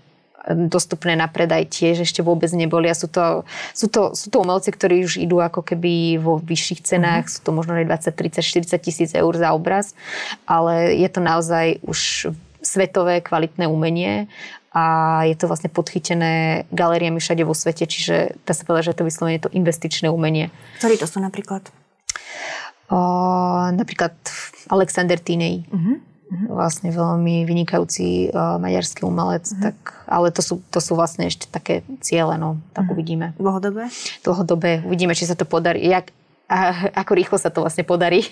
dostupné 0.51 1.15
na 1.15 1.31
predaj 1.31 1.71
tiež 1.71 2.03
ešte 2.03 2.19
vôbec 2.19 2.51
neboli 2.51 2.91
a 2.91 2.95
sú 2.95 3.07
to, 3.07 3.47
sú 3.71 3.87
to, 3.87 4.11
sú 4.11 4.27
to 4.27 4.43
umelci, 4.43 4.75
ktorí 4.75 5.07
už 5.07 5.23
idú 5.23 5.39
ako 5.39 5.63
keby 5.63 6.19
vo 6.19 6.39
vyšších 6.43 6.83
cenách, 6.83 7.31
mm-hmm. 7.31 7.35
sú 7.39 7.47
to 7.47 7.51
možno 7.55 7.79
20, 7.79 7.87
30, 7.87 8.43
40 8.67 8.75
tisíc 8.83 9.09
eur 9.15 9.33
za 9.35 9.55
obraz, 9.55 9.95
ale 10.43 10.99
je 10.99 11.07
to 11.07 11.23
naozaj 11.23 11.79
už 11.87 12.31
svetové 12.63 13.23
kvalitné 13.23 13.67
umenie 13.67 14.27
a 14.73 15.21
je 15.29 15.35
to 15.37 15.45
vlastne 15.45 15.69
podchytené 15.69 16.65
galériami 16.73 17.21
všade 17.21 17.45
vo 17.45 17.53
svete, 17.53 17.85
čiže 17.85 18.35
dá 18.43 18.57
sa 18.57 18.65
povedať, 18.65 18.91
že 18.91 18.97
to 18.97 19.07
vyslovene 19.07 19.39
to 19.39 19.53
investičné 19.53 20.09
umenie. 20.09 20.49
Ktorí 20.81 20.97
to 20.97 21.05
sú 21.05 21.21
napríklad? 21.21 21.69
O, 22.89 22.99
napríklad 23.69 24.17
Alexander 24.73 25.21
Tinej. 25.21 25.69
Uh-huh. 25.69 26.01
Vlastne 26.31 26.89
veľmi 26.89 27.45
vynikajúci 27.45 28.33
uh, 28.33 28.57
maďarský 28.57 29.05
umelec, 29.05 29.45
uh-huh. 29.45 29.69
tak, 29.69 29.77
ale 30.09 30.33
to 30.33 30.41
sú, 30.41 30.63
to 30.73 30.81
sú 30.81 30.97
vlastne 30.97 31.29
ešte 31.29 31.45
také 31.51 31.85
ciele, 32.01 32.39
no, 32.41 32.57
tak 32.73 32.89
uh-huh. 32.89 32.95
uvidíme. 32.97 33.37
Dlhodobé? 33.37 33.91
Dlhodobé, 34.25 34.81
uvidíme, 34.81 35.13
či 35.13 35.29
sa 35.29 35.37
to 35.37 35.45
podarí, 35.45 35.85
jak, 35.85 36.09
a, 36.49 36.89
ako 36.97 37.11
rýchlo 37.13 37.37
sa 37.37 37.53
to 37.53 37.61
vlastne 37.61 37.85
podarí. 37.85 38.25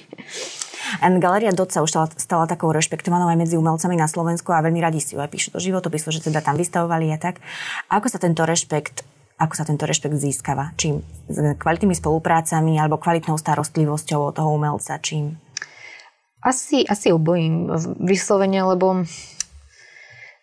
Galéria 0.99 1.53
Dot 1.53 1.71
sa 1.71 1.85
už 1.85 1.93
stala, 1.93 2.07
stala 2.17 2.45
takou 2.49 2.73
rešpektovanou 2.73 3.29
aj 3.29 3.37
medzi 3.37 3.55
umelcami 3.55 3.95
na 3.95 4.09
Slovensku 4.09 4.49
a 4.51 4.65
veľmi 4.65 4.81
radi 4.81 4.99
si 4.99 5.13
ju 5.13 5.21
aj 5.21 5.29
píšu 5.29 5.49
do 5.53 5.59
životopisu, 5.61 6.09
že 6.11 6.25
teda 6.25 6.41
tam 6.41 6.57
vystavovali 6.57 7.13
a 7.13 7.17
tak. 7.21 7.39
Ako 7.87 8.09
sa 8.09 8.17
tento 8.17 8.43
rešpekt 8.43 9.05
ako 9.41 9.57
sa 9.57 9.65
tento 9.65 9.89
rešpekt 9.89 10.21
získava? 10.21 10.69
Čím? 10.77 11.01
S 11.25 11.57
kvalitnými 11.57 11.97
spoluprácami 11.97 12.77
alebo 12.77 13.01
kvalitnou 13.01 13.41
starostlivosťou 13.41 14.29
od 14.29 14.37
toho 14.37 14.53
umelca? 14.53 15.01
Čím? 15.01 15.33
Asi, 16.41 16.81
asi 16.89 17.13
obojím 17.13 17.69
vyslovene, 18.01 18.65
lebo 18.65 19.05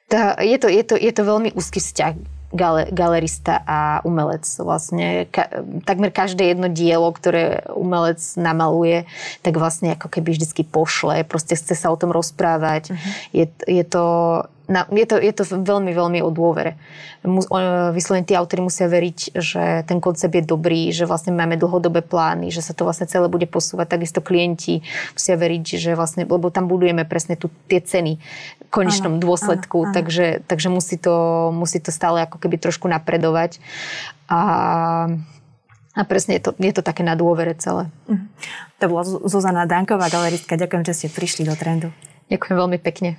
tá, 0.08 0.38
je, 0.40 0.56
to, 0.56 0.68
je, 0.70 0.82
to, 0.87 0.94
je 0.96 1.12
to 1.12 1.22
veľmi 1.26 1.52
úzky 1.52 1.82
vzťah 1.82 2.38
gale, 2.52 2.88
galerista 2.92 3.61
a 3.66 4.00
umelec. 4.04 4.44
Vlastne 4.61 5.28
ka, 5.28 5.64
takmer 5.84 6.08
každé 6.08 6.56
jedno 6.56 6.68
dielo, 6.72 7.12
ktoré 7.12 7.64
umelec 7.76 8.20
namaluje, 8.40 9.04
tak 9.44 9.61
vlastne 9.61 9.92
ako 9.94 10.08
keby 10.08 10.32
vždycky 10.32 10.64
pošle, 10.64 11.24
proste 11.28 11.56
chce 11.56 11.76
sa 11.76 11.92
o 11.92 12.00
tom 12.00 12.12
rozprávať. 12.12 12.92
Uh-huh. 12.92 13.12
Je, 13.37 13.44
je 13.68 13.84
to 13.84 14.04
na, 14.68 14.85
je, 14.92 15.07
to, 15.09 15.16
je 15.16 15.33
to 15.33 15.42
veľmi, 15.48 15.96
veľmi 15.96 16.20
o 16.20 16.28
dôvere. 16.28 16.76
Vyslovene 17.96 18.28
tí 18.28 18.37
autory 18.37 18.61
musia 18.61 18.85
veriť, 18.85 19.18
že 19.33 19.88
ten 19.88 19.96
koncept 19.96 20.37
je 20.37 20.44
dobrý, 20.44 20.92
že 20.92 21.09
vlastne 21.09 21.33
máme 21.33 21.57
dlhodobé 21.57 22.04
plány, 22.04 22.52
že 22.52 22.61
sa 22.61 22.76
to 22.76 22.85
vlastne 22.85 23.09
celé 23.09 23.33
bude 23.33 23.48
posúvať. 23.48 23.96
Takisto 23.96 24.20
klienti 24.20 24.85
musia 25.16 25.40
veriť, 25.40 25.64
že 25.81 25.96
vlastne, 25.96 26.28
lebo 26.28 26.52
tam 26.52 26.68
budujeme 26.68 27.09
presne 27.09 27.40
tu, 27.40 27.48
tie 27.72 27.81
ceny 27.81 28.20
v 28.20 28.68
konečnom 28.68 29.16
ano, 29.16 29.24
dôsledku, 29.24 29.78
ano, 29.83 29.88
ano. 29.88 29.96
Takže, 29.96 30.44
takže 30.44 30.68
musí, 30.68 31.00
to, 31.00 31.48
musí 31.57 31.81
to 31.81 31.88
stále 31.88 32.20
ako 32.28 32.37
keby 32.37 32.61
trošku 32.61 32.92
napredovať. 32.92 33.64
A 34.28 34.40
a 35.98 36.07
presne 36.07 36.38
je 36.38 36.46
to, 36.46 36.50
je 36.62 36.70
to 36.70 36.87
také 36.87 37.02
na 37.02 37.18
dôvere 37.18 37.59
celé. 37.59 37.90
To 38.78 38.85
bola 38.87 39.02
Zuzana 39.02 39.66
Danková, 39.66 40.07
galeristka. 40.07 40.54
Ďakujem, 40.54 40.87
že 40.87 40.94
ste 40.94 41.09
prišli 41.11 41.42
do 41.42 41.59
trendu. 41.59 41.90
Ďakujem 42.31 42.54
veľmi 42.54 42.78
pekne. 42.78 43.18